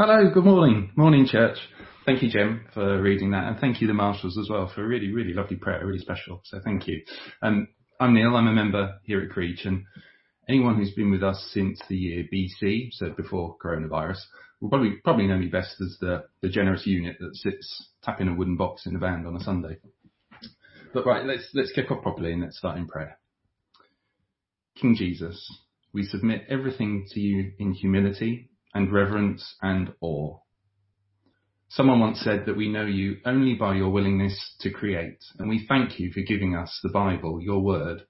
Hello, 0.00 0.30
good 0.32 0.44
morning. 0.44 0.92
Morning, 0.94 1.26
church. 1.26 1.58
Thank 2.06 2.22
you, 2.22 2.30
Jim, 2.30 2.66
for 2.72 3.02
reading 3.02 3.32
that, 3.32 3.48
and 3.48 3.58
thank 3.58 3.80
you, 3.80 3.88
the 3.88 3.94
marshals, 3.94 4.38
as 4.38 4.48
well, 4.48 4.70
for 4.72 4.84
a 4.84 4.86
really, 4.86 5.10
really 5.10 5.32
lovely 5.32 5.56
prayer, 5.56 5.84
really 5.84 5.98
special. 5.98 6.40
So 6.44 6.60
thank 6.62 6.86
you. 6.86 7.02
Um, 7.42 7.66
I'm 7.98 8.14
Neil. 8.14 8.36
I'm 8.36 8.46
a 8.46 8.52
member 8.52 9.00
here 9.02 9.20
at 9.20 9.30
Creech, 9.30 9.64
and 9.64 9.82
anyone 10.48 10.76
who's 10.76 10.94
been 10.94 11.10
with 11.10 11.24
us 11.24 11.50
since 11.52 11.82
the 11.88 11.96
year 11.96 12.24
BC, 12.32 12.90
so 12.92 13.10
before 13.10 13.56
coronavirus, 13.58 14.18
will 14.60 14.68
probably 14.68 14.92
probably 15.02 15.26
know 15.26 15.36
me 15.36 15.48
best 15.48 15.74
as 15.80 15.96
the 16.00 16.22
the 16.42 16.48
generous 16.48 16.86
unit 16.86 17.16
that 17.18 17.34
sits 17.34 17.88
tapping 18.04 18.28
a 18.28 18.34
wooden 18.36 18.56
box 18.56 18.86
in 18.86 18.92
the 18.92 19.00
band 19.00 19.26
on 19.26 19.34
a 19.34 19.42
Sunday. 19.42 19.78
But 20.94 21.06
right, 21.06 21.26
let's 21.26 21.48
let's 21.54 21.72
kick 21.72 21.90
off 21.90 22.04
properly 22.04 22.32
and 22.32 22.42
let's 22.42 22.58
start 22.58 22.78
in 22.78 22.86
prayer. 22.86 23.18
King 24.80 24.94
Jesus, 24.94 25.44
we 25.92 26.04
submit 26.04 26.44
everything 26.48 27.06
to 27.14 27.18
you 27.18 27.50
in 27.58 27.72
humility 27.72 28.48
and 28.74 28.92
reverence 28.92 29.56
and 29.62 29.92
awe. 30.00 30.38
Someone 31.70 32.00
once 32.00 32.20
said 32.20 32.46
that 32.46 32.56
we 32.56 32.68
know 32.68 32.86
you 32.86 33.18
only 33.26 33.54
by 33.54 33.74
your 33.76 33.90
willingness 33.90 34.56
to 34.60 34.70
create, 34.70 35.18
and 35.38 35.48
we 35.48 35.66
thank 35.68 35.98
you 35.98 36.10
for 36.12 36.22
giving 36.22 36.56
us 36.56 36.78
the 36.82 36.88
Bible, 36.88 37.40
your 37.42 37.60
word, 37.60 38.02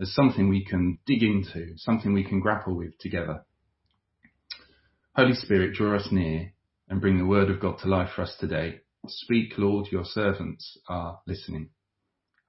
as 0.00 0.14
something 0.14 0.48
we 0.48 0.64
can 0.64 0.98
dig 1.06 1.22
into, 1.22 1.72
something 1.76 2.12
we 2.12 2.24
can 2.24 2.40
grapple 2.40 2.74
with 2.74 2.98
together. 2.98 3.44
Holy 5.14 5.34
Spirit, 5.34 5.74
draw 5.74 5.96
us 5.96 6.08
near 6.10 6.52
and 6.88 7.00
bring 7.00 7.18
the 7.18 7.26
word 7.26 7.50
of 7.50 7.60
God 7.60 7.78
to 7.80 7.88
life 7.88 8.10
for 8.14 8.22
us 8.22 8.34
today. 8.38 8.80
Speak, 9.06 9.52
Lord, 9.56 9.88
your 9.90 10.04
servants 10.04 10.78
are 10.88 11.20
listening. 11.26 11.70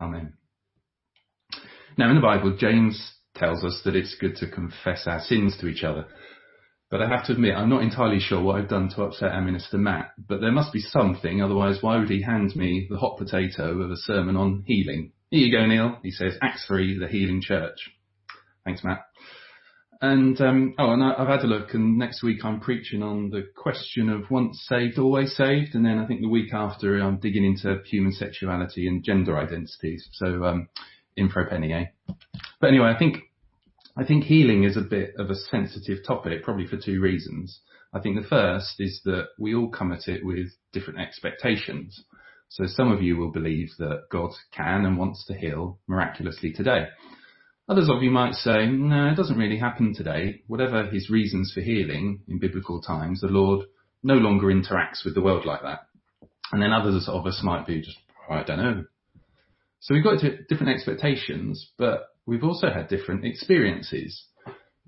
Amen. 0.02 0.34
Now 1.98 2.10
in 2.10 2.16
the 2.16 2.22
Bible, 2.22 2.56
James 2.58 3.16
tells 3.36 3.64
us 3.64 3.82
that 3.86 3.96
it's 3.96 4.16
good 4.20 4.36
to 4.38 4.50
confess 4.50 5.08
our 5.08 5.20
sins 5.22 5.58
to 5.60 5.68
each 5.68 5.84
other. 5.84 6.08
But 6.90 7.02
I 7.02 7.10
have 7.10 7.26
to 7.26 7.34
admit, 7.34 7.56
I'm 7.56 7.70
not 7.70 7.84
entirely 7.84 8.20
sure 8.20 8.42
what 8.42 8.60
I've 8.60 8.70
done 8.70 8.90
to 8.96 9.04
upset 9.04 9.32
our 9.32 9.42
minister 9.42 9.78
Matt, 9.78 10.12
but 10.18 10.40
there 10.40 10.54
must 10.54 10.72
be 10.72 10.80
something, 10.80 11.42
otherwise 11.42 11.80
why 11.82 11.98
would 11.98 12.10
he 12.10 12.22
hand 12.22 12.56
me 12.56 12.88
the 12.90 12.98
hot 12.98 13.18
potato 13.18 13.82
of 13.82 13.92
a 13.92 13.98
sermon 13.98 14.38
on 14.38 14.64
healing? 14.66 15.12
Here 15.30 15.46
you 15.46 15.52
go, 15.52 15.66
Neil. 15.66 15.98
He 16.02 16.12
says, 16.12 16.38
Acts 16.42 16.66
3, 16.66 17.00
the 17.00 17.08
healing 17.08 17.42
church. 17.42 17.92
Thanks, 18.64 18.84
Matt. 18.86 19.06
And, 20.00 20.40
um, 20.40 20.76
oh, 20.80 20.92
and 20.92 21.04
I, 21.04 21.16
I've 21.18 21.28
had 21.28 21.42
a 21.42 21.48
look 21.48 21.74
and 21.74 21.98
next 21.98 22.24
week 22.24 22.46
I'm 22.46 22.62
preaching 22.62 23.02
on 23.02 23.32
the 23.32 23.48
question 23.56 24.10
of 24.10 24.30
once 24.30 24.64
saved, 24.70 25.00
always 25.00 25.36
saved. 25.36 25.76
And 25.76 25.86
then 25.86 25.98
I 25.98 26.06
think 26.06 26.22
the 26.22 26.30
week 26.30 26.54
after 26.54 26.98
I'm 27.00 27.18
digging 27.18 27.44
into 27.44 27.82
human 27.86 28.12
sexuality 28.14 28.88
and 28.88 29.04
gender 29.04 29.38
identities. 29.38 30.08
So, 30.14 30.46
um, 30.46 30.70
info 31.18 31.46
penny, 31.50 31.74
eh? 31.74 31.86
But 32.62 32.68
anyway, 32.68 32.94
I 32.96 32.98
think 32.98 33.24
I 34.00 34.06
think 34.06 34.26
healing 34.26 34.64
is 34.64 34.78
a 34.78 34.82
bit 34.82 35.16
of 35.18 35.32
a 35.32 35.36
sensitive 35.36 36.06
topic, 36.06 36.44
probably 36.44 36.68
for 36.68 36.78
two 36.78 37.02
reasons. 37.02 37.62
I 37.92 38.00
think 38.00 38.16
the 38.16 38.28
first 38.28 38.76
is 38.78 39.02
that 39.06 39.30
we 39.40 39.56
all 39.56 39.70
come 39.70 39.92
at 39.92 40.08
it 40.08 40.24
with 40.24 40.50
different 40.72 41.00
expectations. 41.00 42.04
So 42.50 42.66
some 42.68 42.92
of 42.92 43.02
you 43.02 43.18
will 43.18 43.32
believe 43.32 43.70
that 43.80 44.04
God 44.12 44.32
can 44.56 44.86
and 44.86 45.00
wants 45.00 45.26
to 45.26 45.34
heal 45.34 45.80
miraculously 45.88 46.54
today. 46.54 46.86
Others 47.68 47.90
of 47.90 48.04
you 48.04 48.12
might 48.12 48.36
say, 48.36 48.68
no, 48.68 49.08
it 49.08 49.16
doesn't 49.16 49.38
really 49.38 49.58
happen 49.58 49.96
today. 49.96 50.42
Whatever 50.46 50.86
his 50.86 51.10
reasons 51.10 51.52
for 51.52 51.62
healing 51.62 52.22
in 52.28 52.38
biblical 52.38 52.80
times, 52.82 53.22
the 53.22 53.28
Lord 53.28 53.66
no 54.04 54.14
longer 54.14 54.48
interacts 54.48 55.04
with 55.04 55.16
the 55.16 55.22
world 55.22 55.46
like 55.46 55.64
that. 55.64 55.88
And 56.52 56.62
then 56.62 56.72
others 56.72 57.10
of 57.10 57.26
us 57.26 57.42
might 57.44 57.66
be 57.66 57.82
just, 57.82 57.98
oh, 58.30 58.36
I 58.36 58.44
don't 58.44 58.60
know. 58.60 58.86
So 59.80 59.96
we've 59.96 60.04
got 60.04 60.22
different 60.48 60.74
expectations, 60.74 61.72
but 61.80 62.10
we've 62.28 62.44
also 62.44 62.70
had 62.70 62.90
different 62.90 63.26
experiences. 63.26 64.26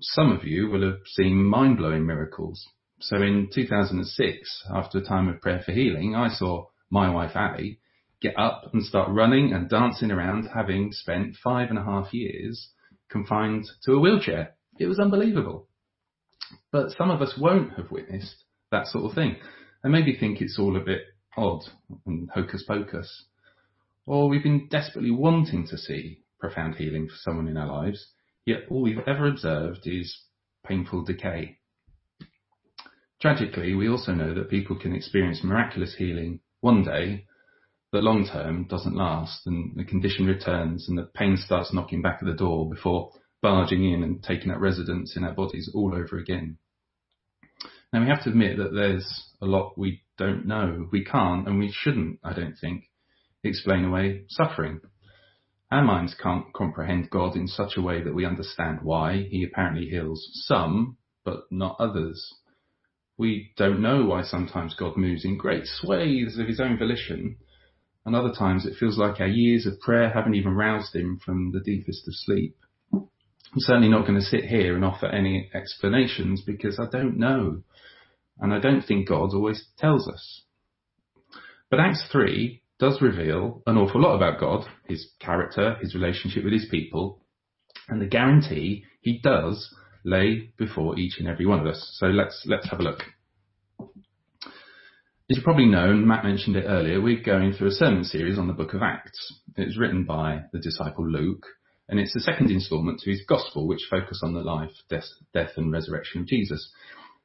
Some 0.00 0.30
of 0.30 0.44
you 0.44 0.70
will 0.70 0.82
have 0.82 1.00
seen 1.06 1.42
mind-blowing 1.44 2.06
miracles. 2.06 2.64
So 3.00 3.16
in 3.16 3.48
2006, 3.52 4.64
after 4.72 4.98
a 4.98 5.04
time 5.04 5.28
of 5.28 5.40
prayer 5.40 5.62
for 5.64 5.72
healing, 5.72 6.14
I 6.14 6.28
saw 6.28 6.66
my 6.90 7.10
wife 7.10 7.32
Ali 7.34 7.80
get 8.20 8.38
up 8.38 8.70
and 8.72 8.84
start 8.84 9.08
running 9.10 9.52
and 9.52 9.70
dancing 9.70 10.10
around 10.10 10.48
having 10.54 10.92
spent 10.92 11.36
five 11.42 11.70
and 11.70 11.78
a 11.78 11.84
half 11.84 12.12
years 12.12 12.68
confined 13.08 13.66
to 13.84 13.92
a 13.92 13.98
wheelchair. 13.98 14.54
It 14.78 14.86
was 14.86 15.00
unbelievable. 15.00 15.66
But 16.70 16.90
some 16.90 17.10
of 17.10 17.22
us 17.22 17.38
won't 17.38 17.72
have 17.74 17.90
witnessed 17.90 18.44
that 18.70 18.86
sort 18.86 19.06
of 19.06 19.14
thing 19.14 19.36
and 19.82 19.92
maybe 19.92 20.14
think 20.14 20.40
it's 20.40 20.58
all 20.58 20.76
a 20.76 20.84
bit 20.84 21.02
odd 21.36 21.62
and 22.06 22.28
hocus 22.30 22.64
pocus. 22.68 23.24
Or 24.04 24.28
we've 24.28 24.42
been 24.42 24.68
desperately 24.68 25.10
wanting 25.10 25.66
to 25.68 25.78
see 25.78 26.19
profound 26.40 26.76
healing 26.76 27.08
for 27.08 27.16
someone 27.16 27.48
in 27.48 27.56
our 27.56 27.68
lives, 27.68 28.08
yet 28.46 28.64
all 28.70 28.82
we've 28.82 29.06
ever 29.06 29.26
observed 29.26 29.80
is 29.84 30.24
painful 30.66 31.04
decay. 31.04 31.58
Tragically, 33.20 33.74
we 33.74 33.88
also 33.88 34.12
know 34.12 34.34
that 34.34 34.50
people 34.50 34.78
can 34.78 34.94
experience 34.94 35.44
miraculous 35.44 35.94
healing 35.96 36.40
one 36.60 36.82
day, 36.82 37.26
but 37.92 38.02
long 38.02 38.26
term 38.26 38.64
doesn't 38.64 38.94
last 38.94 39.46
and 39.46 39.76
the 39.76 39.84
condition 39.84 40.26
returns 40.26 40.88
and 40.88 40.96
the 40.96 41.02
pain 41.14 41.36
starts 41.36 41.72
knocking 41.74 42.02
back 42.02 42.18
at 42.22 42.26
the 42.26 42.34
door 42.34 42.68
before 42.70 43.12
barging 43.42 43.90
in 43.90 44.02
and 44.02 44.22
taking 44.22 44.50
up 44.50 44.60
residence 44.60 45.16
in 45.16 45.24
our 45.24 45.32
bodies 45.32 45.70
all 45.74 45.94
over 45.94 46.18
again. 46.18 46.56
Now 47.92 48.00
we 48.02 48.08
have 48.08 48.22
to 48.24 48.30
admit 48.30 48.58
that 48.58 48.72
there's 48.72 49.28
a 49.42 49.46
lot 49.46 49.76
we 49.76 50.02
don't 50.16 50.46
know. 50.46 50.88
We 50.92 51.04
can't 51.04 51.48
and 51.48 51.58
we 51.58 51.72
shouldn't, 51.72 52.20
I 52.22 52.32
don't 52.32 52.56
think, 52.58 52.84
explain 53.42 53.84
away 53.84 54.24
suffering. 54.28 54.80
Our 55.70 55.84
minds 55.84 56.16
can't 56.20 56.52
comprehend 56.52 57.10
God 57.10 57.36
in 57.36 57.46
such 57.46 57.76
a 57.76 57.82
way 57.82 58.02
that 58.02 58.14
we 58.14 58.24
understand 58.24 58.80
why 58.82 59.28
he 59.30 59.44
apparently 59.44 59.88
heals 59.88 60.28
some, 60.32 60.96
but 61.24 61.44
not 61.50 61.76
others. 61.78 62.34
We 63.16 63.52
don't 63.56 63.80
know 63.80 64.04
why 64.04 64.22
sometimes 64.22 64.74
God 64.74 64.96
moves 64.96 65.24
in 65.24 65.36
great 65.36 65.66
swathes 65.66 66.38
of 66.38 66.48
his 66.48 66.58
own 66.58 66.76
volition, 66.76 67.36
and 68.04 68.16
other 68.16 68.32
times 68.32 68.66
it 68.66 68.78
feels 68.78 68.98
like 68.98 69.20
our 69.20 69.28
years 69.28 69.64
of 69.64 69.78
prayer 69.78 70.10
haven't 70.10 70.34
even 70.34 70.54
roused 70.54 70.96
him 70.96 71.20
from 71.24 71.52
the 71.52 71.60
deepest 71.60 72.08
of 72.08 72.14
sleep. 72.14 72.56
I'm 72.92 73.08
certainly 73.58 73.88
not 73.88 74.06
going 74.06 74.18
to 74.18 74.24
sit 74.24 74.44
here 74.44 74.74
and 74.74 74.84
offer 74.84 75.06
any 75.06 75.50
explanations 75.54 76.42
because 76.42 76.80
I 76.80 76.86
don't 76.90 77.16
know, 77.16 77.62
and 78.40 78.52
I 78.52 78.58
don't 78.58 78.82
think 78.82 79.08
God 79.08 79.34
always 79.34 79.66
tells 79.78 80.08
us. 80.08 80.42
But 81.70 81.78
Acts 81.78 82.08
3 82.10 82.60
does 82.80 83.00
reveal 83.02 83.62
an 83.66 83.76
awful 83.76 84.00
lot 84.00 84.16
about 84.16 84.40
God, 84.40 84.64
his 84.88 85.12
character, 85.20 85.76
his 85.80 85.94
relationship 85.94 86.42
with 86.42 86.52
his 86.52 86.66
people, 86.70 87.20
and 87.88 88.00
the 88.00 88.06
guarantee 88.06 88.84
he 89.02 89.20
does 89.22 89.72
lay 90.04 90.52
before 90.56 90.98
each 90.98 91.18
and 91.18 91.28
every 91.28 91.46
one 91.46 91.60
of 91.60 91.66
us. 91.66 91.96
So 91.98 92.06
let's 92.06 92.42
let's 92.46 92.68
have 92.70 92.80
a 92.80 92.82
look. 92.82 93.02
As 95.30 95.36
you 95.36 95.42
probably 95.44 95.66
know, 95.66 95.90
and 95.90 96.08
Matt 96.08 96.24
mentioned 96.24 96.56
it 96.56 96.64
earlier, 96.66 97.00
we're 97.00 97.22
going 97.22 97.52
through 97.52 97.68
a 97.68 97.72
sermon 97.72 98.02
series 98.02 98.38
on 98.38 98.48
the 98.48 98.52
book 98.52 98.74
of 98.74 98.82
Acts. 98.82 99.40
It's 99.56 99.78
written 99.78 100.04
by 100.04 100.40
the 100.52 100.58
disciple 100.58 101.08
Luke, 101.08 101.46
and 101.88 102.00
it's 102.00 102.14
the 102.14 102.20
second 102.20 102.50
instalment 102.50 102.98
to 103.00 103.10
his 103.10 103.22
gospel, 103.28 103.68
which 103.68 103.86
focus 103.88 104.22
on 104.24 104.32
the 104.32 104.40
life, 104.40 104.72
death, 104.88 105.06
death 105.32 105.50
and 105.56 105.70
resurrection 105.70 106.22
of 106.22 106.26
Jesus. 106.26 106.72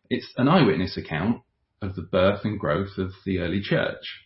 It's 0.10 0.32
an 0.38 0.48
eyewitness 0.48 0.98
account 0.98 1.42
of 1.82 1.96
the 1.96 2.04
birth 2.04 2.42
and 2.44 2.60
growth 2.60 2.98
of 3.00 3.12
the 3.26 3.40
early 3.40 3.62
church. 3.62 4.25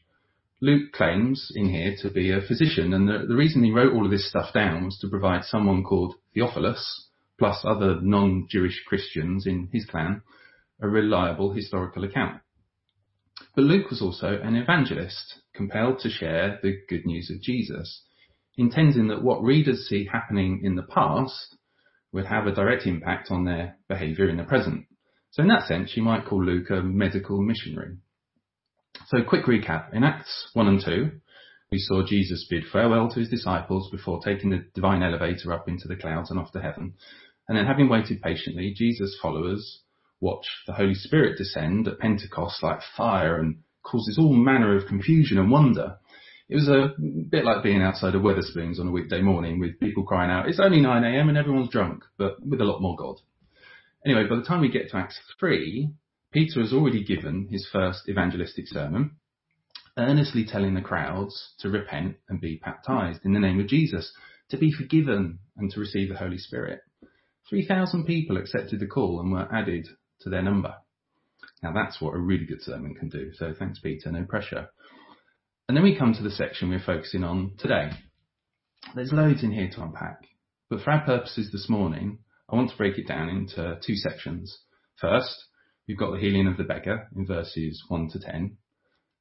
Luke 0.61 0.91
claims 0.91 1.51
in 1.55 1.69
here 1.69 1.95
to 2.01 2.09
be 2.09 2.31
a 2.31 2.41
physician, 2.41 2.93
and 2.93 3.07
the, 3.07 3.25
the 3.27 3.35
reason 3.35 3.63
he 3.63 3.71
wrote 3.71 3.93
all 3.93 4.03
of 4.03 4.11
this 4.11 4.27
stuff 4.27 4.53
down 4.53 4.85
was 4.85 4.97
to 4.99 5.07
provide 5.07 5.45
someone 5.45 5.83
called 5.83 6.15
Theophilus, 6.33 7.07
plus 7.37 7.63
other 7.63 8.01
non-Jewish 8.01 8.83
Christians 8.85 9.47
in 9.47 9.69
his 9.71 9.85
clan, 9.85 10.21
a 10.81 10.89
reliable 10.89 11.53
historical 11.53 12.03
account. 12.03 12.41
But 13.55 13.63
Luke 13.63 13.89
was 13.89 14.01
also 14.01 14.37
an 14.43 14.55
evangelist, 14.55 15.39
compelled 15.53 15.99
to 15.99 16.09
share 16.09 16.59
the 16.61 16.77
good 16.89 17.05
news 17.05 17.29
of 17.29 17.41
Jesus, 17.41 18.03
intending 18.57 19.07
that 19.07 19.23
what 19.23 19.41
readers 19.41 19.87
see 19.87 20.09
happening 20.11 20.59
in 20.61 20.75
the 20.75 20.83
past 20.83 21.55
would 22.11 22.25
have 22.25 22.47
a 22.47 22.53
direct 22.53 22.85
impact 22.85 23.31
on 23.31 23.45
their 23.45 23.77
behaviour 23.87 24.27
in 24.27 24.35
the 24.35 24.43
present. 24.43 24.85
So 25.31 25.41
in 25.41 25.47
that 25.47 25.67
sense, 25.67 25.95
you 25.95 26.03
might 26.03 26.25
call 26.25 26.43
Luke 26.43 26.69
a 26.69 26.81
medical 26.81 27.41
missionary. 27.41 27.95
So 29.07 29.23
quick 29.23 29.45
recap. 29.45 29.93
In 29.93 30.03
Acts 30.03 30.49
1 30.53 30.67
and 30.67 30.81
2, 30.83 31.11
we 31.71 31.79
saw 31.79 32.05
Jesus 32.05 32.45
bid 32.49 32.63
farewell 32.71 33.09
to 33.09 33.19
his 33.19 33.29
disciples 33.29 33.89
before 33.91 34.19
taking 34.23 34.49
the 34.49 34.65
divine 34.73 35.03
elevator 35.03 35.53
up 35.53 35.67
into 35.67 35.87
the 35.87 35.95
clouds 35.95 36.29
and 36.29 36.39
off 36.39 36.51
to 36.51 36.61
heaven. 36.61 36.93
And 37.47 37.57
then 37.57 37.65
having 37.65 37.89
waited 37.89 38.21
patiently, 38.21 38.73
Jesus' 38.75 39.17
followers 39.21 39.81
watch 40.21 40.45
the 40.67 40.73
Holy 40.73 40.93
Spirit 40.93 41.37
descend 41.37 41.87
at 41.87 41.99
Pentecost 41.99 42.61
like 42.61 42.81
fire 42.95 43.39
and 43.39 43.59
causes 43.83 44.17
all 44.19 44.33
manner 44.33 44.75
of 44.75 44.87
confusion 44.87 45.37
and 45.37 45.49
wonder. 45.49 45.97
It 46.49 46.55
was 46.55 46.67
a 46.67 46.93
bit 47.29 47.45
like 47.45 47.63
being 47.63 47.81
outside 47.81 48.15
of 48.15 48.23
Wetherspoons 48.23 48.79
on 48.79 48.87
a 48.87 48.91
weekday 48.91 49.21
morning 49.21 49.59
with 49.59 49.79
people 49.79 50.03
crying 50.03 50.31
out, 50.31 50.49
it's 50.49 50.59
only 50.59 50.79
9am 50.79 51.29
and 51.29 51.37
everyone's 51.37 51.69
drunk, 51.69 52.03
but 52.17 52.43
with 52.45 52.61
a 52.61 52.65
lot 52.65 52.81
more 52.81 52.95
God. 52.95 53.15
Anyway, 54.05 54.25
by 54.27 54.35
the 54.35 54.43
time 54.43 54.61
we 54.61 54.69
get 54.69 54.89
to 54.89 54.97
Acts 54.97 55.19
3, 55.39 55.89
Peter 56.31 56.61
has 56.61 56.73
already 56.73 57.03
given 57.03 57.47
his 57.49 57.67
first 57.71 58.07
evangelistic 58.07 58.67
sermon, 58.67 59.17
earnestly 59.97 60.45
telling 60.45 60.75
the 60.75 60.81
crowds 60.81 61.55
to 61.59 61.69
repent 61.69 62.15
and 62.29 62.39
be 62.39 62.61
baptized 62.63 63.21
in 63.25 63.33
the 63.33 63.39
name 63.39 63.59
of 63.59 63.67
Jesus, 63.67 64.11
to 64.49 64.57
be 64.57 64.71
forgiven 64.71 65.39
and 65.57 65.71
to 65.71 65.79
receive 65.79 66.09
the 66.09 66.17
Holy 66.17 66.37
Spirit. 66.37 66.81
3,000 67.49 68.05
people 68.05 68.37
accepted 68.37 68.79
the 68.79 68.87
call 68.87 69.19
and 69.19 69.31
were 69.31 69.53
added 69.53 69.87
to 70.21 70.29
their 70.29 70.43
number. 70.43 70.75
Now 71.63 71.73
that's 71.73 71.99
what 71.99 72.13
a 72.13 72.19
really 72.19 72.45
good 72.45 72.61
sermon 72.61 72.93
can 72.93 73.09
do. 73.09 73.31
So 73.33 73.53
thanks, 73.57 73.79
Peter. 73.79 74.11
No 74.11 74.23
pressure. 74.23 74.69
And 75.67 75.75
then 75.75 75.83
we 75.83 75.97
come 75.97 76.13
to 76.13 76.23
the 76.23 76.31
section 76.31 76.69
we're 76.69 76.79
focusing 76.79 77.23
on 77.23 77.53
today. 77.57 77.89
There's 78.95 79.11
loads 79.11 79.43
in 79.43 79.51
here 79.51 79.69
to 79.75 79.83
unpack, 79.83 80.21
but 80.69 80.81
for 80.81 80.91
our 80.91 81.05
purposes 81.05 81.51
this 81.51 81.69
morning, 81.69 82.19
I 82.49 82.55
want 82.55 82.69
to 82.71 82.77
break 82.77 82.97
it 82.97 83.07
down 83.07 83.29
into 83.29 83.79
two 83.85 83.95
sections. 83.95 84.57
First, 84.99 85.35
we've 85.89 85.97
got 85.97 86.11
the 86.11 86.19
healing 86.19 86.45
of 86.45 86.55
the 86.55 86.63
beggar 86.63 87.07
in 87.15 87.25
verses 87.25 87.83
1 87.87 88.09
to 88.11 88.19
10. 88.19 88.55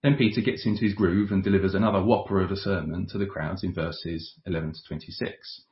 Then 0.03 0.17
Peter 0.17 0.43
gets 0.43 0.67
into 0.67 0.85
his 0.85 0.93
groove 0.93 1.33
and 1.33 1.43
delivers 1.43 1.75
another 1.75 2.05
whopper 2.05 2.43
of 2.43 2.53
a 2.53 2.57
sermon 2.57 3.07
to 3.11 3.17
the 3.17 3.27
crowds 3.27 3.65
in 3.65 3.73
verses 3.73 4.35
11 4.45 4.75
to 4.75 4.79
26. 4.87 5.65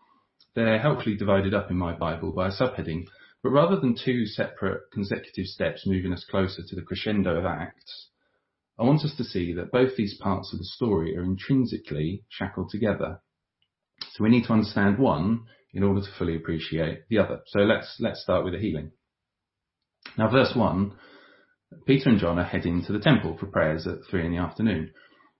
They're 0.55 0.79
helpfully 0.79 1.15
divided 1.15 1.53
up 1.53 1.71
in 1.71 1.77
my 1.77 1.93
Bible 1.93 2.33
by 2.33 2.49
a 2.49 2.51
subheading, 2.51 3.05
but 3.43 3.51
rather 3.51 3.79
than 3.79 3.95
two 3.95 4.25
separate 4.25 4.85
consecutive 4.91 5.45
steps 5.45 5.87
moving 5.87 6.15
us 6.15 6.25
closer 6.29 6.63
to 6.67 6.75
the 6.75 6.81
crescendo 6.81 7.37
of 7.37 7.45
Acts, 7.45 8.09
I 8.79 8.85
want 8.85 9.05
us 9.05 9.15
to 9.19 9.25
see 9.25 9.53
that 9.53 9.71
both 9.71 9.97
these 9.97 10.19
parts 10.19 10.51
of 10.55 10.59
the 10.59 10.65
story 10.65 11.15
are 11.17 11.23
intrinsically 11.23 12.25
shackled 12.31 12.71
together. 12.71 13.21
So 14.13 14.25
we 14.25 14.31
need 14.31 14.47
to 14.47 14.53
understand 14.55 14.99
one 14.99 15.45
in 15.75 15.83
order 15.83 16.01
to 16.01 16.19
fully 16.19 16.37
appreciate 16.37 17.03
the 17.11 17.19
other. 17.19 17.41
So 17.49 17.61
let's 17.61 17.97
let's 18.01 18.23
start 18.23 18.45
with 18.45 18.55
the 18.55 18.61
healing. 18.61 18.93
Now, 20.17 20.31
verse 20.31 20.55
one, 20.55 20.93
Peter 21.87 22.11
and 22.11 22.19
John 22.19 22.39
are 22.39 22.45
heading 22.45 22.85
to 22.85 22.93
the 22.93 23.01
temple 23.01 23.37
for 23.37 23.47
prayers 23.47 23.87
at 23.87 23.99
three 24.09 24.25
in 24.25 24.33
the 24.33 24.39
afternoon. 24.39 24.93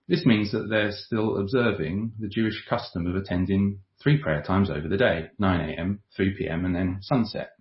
This 0.07 0.25
means 0.25 0.51
that 0.51 0.69
they're 0.69 0.91
still 0.91 1.37
observing 1.37 2.13
the 2.19 2.29
Jewish 2.29 2.65
custom 2.69 3.07
of 3.07 3.15
attending 3.15 3.79
three 4.01 4.17
prayer 4.21 4.41
times 4.41 4.69
over 4.69 4.87
the 4.87 4.97
day, 4.97 5.29
9 5.39 5.69
a.m., 5.69 6.01
3 6.15 6.35
p.m., 6.37 6.65
and 6.65 6.75
then 6.75 6.99
sunset. 7.01 7.51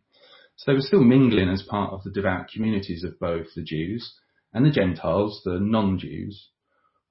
So 0.56 0.70
they 0.70 0.74
were 0.74 0.80
still 0.80 1.02
mingling 1.02 1.48
as 1.48 1.62
part 1.62 1.92
of 1.92 2.02
the 2.04 2.10
devout 2.10 2.48
communities 2.48 3.04
of 3.04 3.18
both 3.18 3.46
the 3.54 3.62
Jews 3.62 4.14
and 4.52 4.64
the 4.64 4.70
Gentiles, 4.70 5.42
the 5.44 5.58
non-Jews, 5.60 6.48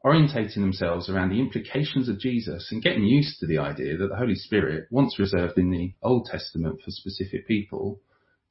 orientating 0.05 0.55
themselves 0.55 1.09
around 1.09 1.29
the 1.29 1.39
implications 1.39 2.07
of 2.07 2.19
Jesus 2.19 2.71
and 2.71 2.81
getting 2.81 3.03
used 3.03 3.39
to 3.39 3.47
the 3.47 3.57
idea 3.57 3.97
that 3.97 4.07
the 4.07 4.15
Holy 4.15 4.35
Spirit, 4.35 4.87
once 4.89 5.19
reserved 5.19 5.57
in 5.57 5.69
the 5.69 5.93
Old 6.01 6.27
Testament 6.31 6.81
for 6.83 6.91
specific 6.91 7.47
people 7.47 7.99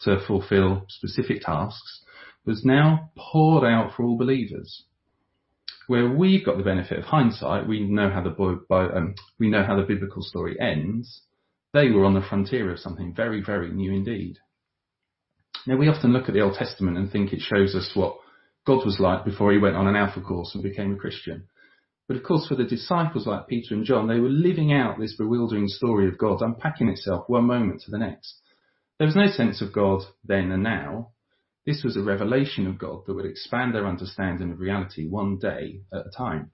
to 0.05 0.25
fulfill 0.27 0.85
specific 0.89 1.43
tasks, 1.43 2.03
was 2.45 2.65
now 2.65 3.11
poured 3.17 3.65
out 3.65 3.93
for 3.95 4.05
all 4.05 4.19
believers. 4.19 4.85
Where 5.87 6.09
we've 6.09 6.45
got 6.45 6.57
the 6.57 6.63
benefit 6.63 6.99
of 6.99 7.05
hindsight, 7.05 7.69
we 7.69 7.81
know 7.81 8.11
how 8.11 8.23
the 8.23 8.35
um, 8.75 9.15
we 9.39 9.49
know 9.49 9.65
how 9.65 9.77
the 9.77 9.83
biblical 9.83 10.23
story 10.23 10.59
ends. 10.59 11.23
They 11.73 11.91
were 11.91 12.05
on 12.05 12.15
the 12.15 12.23
frontier 12.23 12.71
of 12.71 12.79
something 12.79 13.13
very, 13.15 13.43
very 13.43 13.71
new 13.71 13.93
indeed. 13.93 14.39
Now 15.67 15.77
we 15.77 15.89
often 15.89 16.13
look 16.13 16.29
at 16.29 16.35
the 16.35 16.41
Old 16.41 16.55
Testament 16.55 16.97
and 16.97 17.11
think 17.11 17.33
it 17.33 17.41
shows 17.41 17.75
us 17.75 17.91
what 17.95 18.17
God 18.67 18.85
was 18.85 18.99
like 18.99 19.25
before 19.25 19.53
he 19.53 19.59
went 19.59 19.77
on 19.77 19.87
an 19.87 19.97
alpha 19.97 20.21
course 20.21 20.55
and 20.55 20.63
became 20.63 20.93
a 20.93 20.97
Christian. 20.97 21.49
But 22.07 22.17
of 22.17 22.23
course, 22.23 22.47
for 22.47 22.55
the 22.55 22.65
disciples 22.65 23.27
like 23.27 23.49
Peter 23.49 23.75
and 23.75 23.85
John, 23.85 24.09
they 24.09 24.21
were 24.21 24.29
living 24.29 24.73
out 24.73 24.99
this 24.99 25.17
bewildering 25.17 25.69
story 25.69 26.07
of 26.07 26.19
God, 26.19 26.43
unpacking 26.43 26.89
itself 26.89 27.25
one 27.29 27.45
moment 27.45 27.81
to 27.83 27.91
the 27.91 27.99
next. 27.99 28.41
There 28.99 29.07
was 29.07 29.17
no 29.17 29.27
sense 29.27 29.61
of 29.61 29.73
God 29.73 30.03
then 30.25 30.53
and 30.53 30.63
now. 30.63 31.11
This 31.67 31.83
was 31.83 31.97
a 31.97 32.03
revelation 32.03 32.67
of 32.67 32.79
God 32.79 33.07
that 33.07 33.15
would 33.15 33.25
expand 33.25 33.75
their 33.75 33.87
understanding 33.87 34.53
of 34.53 34.61
reality 34.61 35.09
one 35.09 35.39
day 35.39 35.81
at 35.93 36.07
a 36.07 36.11
time. 36.17 36.51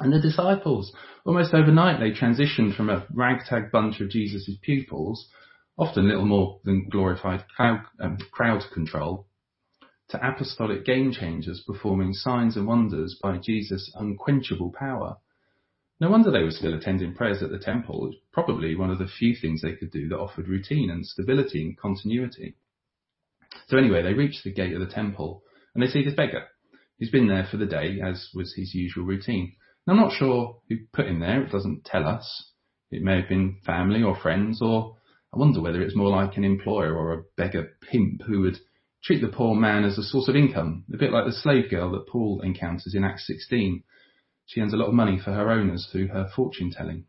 And 0.00 0.12
the 0.12 0.20
disciples, 0.20 0.94
almost 1.26 1.52
overnight, 1.52 1.98
they 1.98 2.12
transitioned 2.12 2.76
from 2.76 2.88
a 2.88 3.06
ragtag 3.12 3.72
bunch 3.72 4.00
of 4.00 4.10
Jesus' 4.10 4.56
pupils, 4.62 5.28
often 5.76 6.08
little 6.08 6.24
more 6.24 6.60
than 6.64 6.88
glorified 6.88 7.44
crowd, 7.56 7.82
um, 8.00 8.18
crowd 8.30 8.62
control, 8.72 9.26
to 10.10 10.26
apostolic 10.26 10.84
game 10.84 11.12
changers 11.12 11.62
performing 11.66 12.12
signs 12.12 12.56
and 12.56 12.66
wonders 12.66 13.18
by 13.20 13.38
Jesus' 13.38 13.92
unquenchable 13.94 14.72
power. 14.78 15.16
No 16.00 16.10
wonder 16.10 16.30
they 16.30 16.44
were 16.44 16.52
still 16.52 16.74
attending 16.74 17.14
prayers 17.14 17.42
at 17.42 17.50
the 17.50 17.58
temple. 17.58 18.04
It 18.04 18.06
was 18.08 18.16
probably 18.32 18.76
one 18.76 18.90
of 18.90 18.98
the 18.98 19.08
few 19.08 19.34
things 19.34 19.62
they 19.62 19.74
could 19.74 19.90
do 19.90 20.08
that 20.08 20.18
offered 20.18 20.46
routine 20.46 20.90
and 20.90 21.04
stability 21.04 21.62
and 21.62 21.76
continuity. 21.76 22.54
So 23.66 23.76
anyway, 23.76 24.02
they 24.02 24.14
reach 24.14 24.42
the 24.44 24.52
gate 24.52 24.74
of 24.74 24.80
the 24.80 24.94
temple 24.94 25.42
and 25.74 25.82
they 25.82 25.88
see 25.88 26.04
this 26.04 26.14
beggar. 26.14 26.44
He's 26.98 27.10
been 27.10 27.28
there 27.28 27.46
for 27.50 27.56
the 27.56 27.66
day, 27.66 28.00
as 28.00 28.28
was 28.34 28.54
his 28.54 28.74
usual 28.74 29.04
routine. 29.04 29.54
Now, 29.86 29.94
I'm 29.94 30.00
not 30.00 30.12
sure 30.12 30.60
who 30.68 30.76
put 30.92 31.06
him 31.06 31.20
there. 31.20 31.42
It 31.42 31.50
doesn't 31.50 31.84
tell 31.84 32.06
us. 32.06 32.52
It 32.90 33.02
may 33.02 33.20
have 33.20 33.28
been 33.28 33.58
family 33.64 34.02
or 34.02 34.16
friends, 34.16 34.60
or 34.62 34.96
I 35.34 35.38
wonder 35.38 35.60
whether 35.60 35.82
it's 35.82 35.96
more 35.96 36.10
like 36.10 36.36
an 36.36 36.44
employer 36.44 36.96
or 36.96 37.12
a 37.12 37.22
beggar 37.36 37.76
pimp 37.90 38.22
who 38.22 38.40
would 38.40 38.58
treat 39.04 39.20
the 39.20 39.28
poor 39.28 39.54
man 39.54 39.84
as 39.84 39.98
a 39.98 40.02
source 40.02 40.28
of 40.28 40.36
income, 40.36 40.84
a 40.92 40.96
bit 40.96 41.12
like 41.12 41.26
the 41.26 41.32
slave 41.32 41.70
girl 41.70 41.92
that 41.92 42.08
Paul 42.08 42.40
encounters 42.42 42.94
in 42.94 43.04
Acts 43.04 43.26
16. 43.26 43.82
She 44.48 44.60
earns 44.62 44.72
a 44.72 44.78
lot 44.78 44.88
of 44.88 44.94
money 44.94 45.18
for 45.22 45.34
her 45.34 45.50
owners 45.50 45.86
through 45.92 46.08
her 46.08 46.26
fortune 46.34 46.70
telling. 46.70 47.04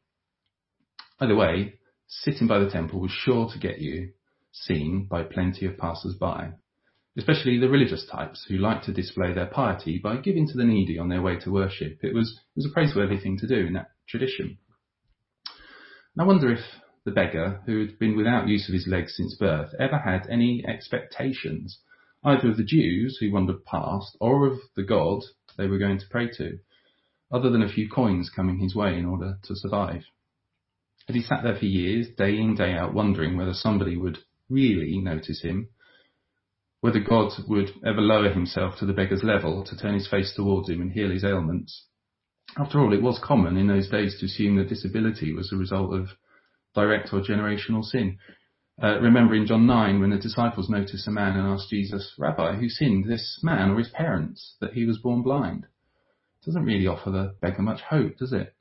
Either 1.21 1.37
way, 1.37 1.79
sitting 2.05 2.47
by 2.47 2.59
the 2.59 2.69
temple 2.69 2.99
was 2.99 3.11
sure 3.11 3.49
to 3.49 3.57
get 3.57 3.79
you 3.79 4.11
seen 4.51 5.07
by 5.09 5.23
plenty 5.23 5.65
of 5.65 5.77
passers-by, 5.77 6.51
especially 7.17 7.57
the 7.57 7.69
religious 7.69 8.05
types 8.05 8.45
who 8.49 8.57
like 8.57 8.81
to 8.83 8.91
display 8.91 9.33
their 9.33 9.45
piety 9.45 9.99
by 10.03 10.17
giving 10.17 10.47
to 10.49 10.57
the 10.57 10.65
needy 10.65 10.99
on 10.99 11.07
their 11.07 11.21
way 11.21 11.39
to 11.39 11.49
worship. 11.49 11.99
It 12.03 12.13
was, 12.13 12.29
it 12.29 12.57
was 12.57 12.65
a 12.65 12.73
praiseworthy 12.73 13.17
thing 13.17 13.37
to 13.37 13.47
do 13.47 13.67
in 13.67 13.73
that 13.73 13.91
tradition. 14.05 14.57
And 16.15 16.21
I 16.21 16.25
wonder 16.25 16.51
if 16.51 16.59
the 17.05 17.11
beggar, 17.11 17.61
who 17.65 17.79
had 17.79 17.97
been 17.99 18.17
without 18.17 18.49
use 18.49 18.67
of 18.67 18.73
his 18.73 18.85
legs 18.85 19.15
since 19.15 19.35
birth, 19.35 19.73
ever 19.79 19.97
had 19.97 20.27
any 20.29 20.65
expectations, 20.67 21.79
either 22.25 22.49
of 22.49 22.57
the 22.57 22.65
Jews 22.65 23.17
who 23.21 23.31
wandered 23.31 23.63
past 23.63 24.17
or 24.19 24.45
of 24.45 24.59
the 24.75 24.83
God 24.83 25.21
they 25.57 25.67
were 25.67 25.77
going 25.77 25.99
to 25.99 26.09
pray 26.09 26.27
to, 26.31 26.59
other 27.31 27.49
than 27.49 27.61
a 27.61 27.69
few 27.69 27.89
coins 27.89 28.31
coming 28.35 28.59
his 28.59 28.75
way 28.75 28.97
in 28.97 29.05
order 29.05 29.37
to 29.43 29.55
survive. 29.55 30.03
Had 31.07 31.15
he 31.15 31.21
sat 31.21 31.43
there 31.43 31.55
for 31.55 31.65
years, 31.65 32.07
day 32.17 32.37
in, 32.37 32.55
day 32.55 32.73
out, 32.73 32.93
wondering 32.93 33.35
whether 33.35 33.53
somebody 33.53 33.97
would 33.97 34.19
really 34.49 34.99
notice 34.99 35.41
him, 35.41 35.69
whether 36.81 36.99
God 36.99 37.31
would 37.47 37.71
ever 37.85 38.01
lower 38.01 38.29
himself 38.29 38.77
to 38.79 38.85
the 38.85 38.93
beggar's 38.93 39.23
level 39.23 39.63
to 39.65 39.77
turn 39.77 39.95
his 39.95 40.07
face 40.07 40.33
towards 40.35 40.69
him 40.69 40.81
and 40.81 40.91
heal 40.91 41.09
his 41.09 41.23
ailments? 41.23 41.85
After 42.57 42.79
all, 42.79 42.93
it 42.93 43.01
was 43.01 43.19
common 43.23 43.57
in 43.57 43.67
those 43.67 43.89
days 43.89 44.19
to 44.19 44.25
assume 44.25 44.55
that 44.57 44.69
disability 44.69 45.33
was 45.33 45.51
a 45.51 45.57
result 45.57 45.93
of 45.93 46.09
direct 46.73 47.13
or 47.13 47.21
generational 47.21 47.83
sin. 47.83 48.17
Uh, 48.81 48.99
remember 48.99 49.35
in 49.35 49.45
John 49.45 49.67
9 49.67 49.99
when 49.99 50.09
the 50.09 50.17
disciples 50.17 50.69
noticed 50.69 51.07
a 51.07 51.11
man 51.11 51.37
and 51.37 51.47
asked 51.47 51.69
Jesus, 51.69 52.13
Rabbi, 52.17 52.55
who 52.55 52.69
sinned, 52.69 53.05
this 53.05 53.39
man 53.43 53.71
or 53.71 53.77
his 53.77 53.89
parents, 53.89 54.55
that 54.61 54.73
he 54.73 54.85
was 54.85 54.97
born 54.97 55.21
blind? 55.21 55.67
Doesn't 56.45 56.63
really 56.63 56.87
offer 56.87 57.11
the 57.11 57.35
beggar 57.41 57.61
much 57.61 57.81
hope, 57.81 58.17
does 58.17 58.33
it? 58.33 58.53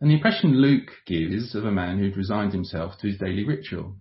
And 0.00 0.10
the 0.10 0.14
impression 0.14 0.60
Luke 0.60 0.90
gives 1.06 1.54
of 1.54 1.64
a 1.64 1.72
man 1.72 1.98
who'd 1.98 2.16
resigned 2.16 2.52
himself 2.52 2.98
to 2.98 3.08
his 3.08 3.18
daily 3.18 3.44
ritual. 3.44 3.96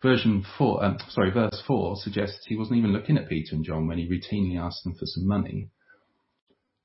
Version 0.00 0.44
4, 0.58 0.84
um, 0.84 0.98
sorry, 1.10 1.30
verse 1.30 1.62
4 1.66 1.96
suggests 1.96 2.46
he 2.46 2.56
wasn't 2.56 2.78
even 2.78 2.92
looking 2.92 3.18
at 3.18 3.28
Peter 3.28 3.54
and 3.54 3.64
John 3.64 3.86
when 3.86 3.98
he 3.98 4.08
routinely 4.08 4.58
asked 4.58 4.84
them 4.84 4.94
for 4.94 5.06
some 5.06 5.26
money. 5.26 5.68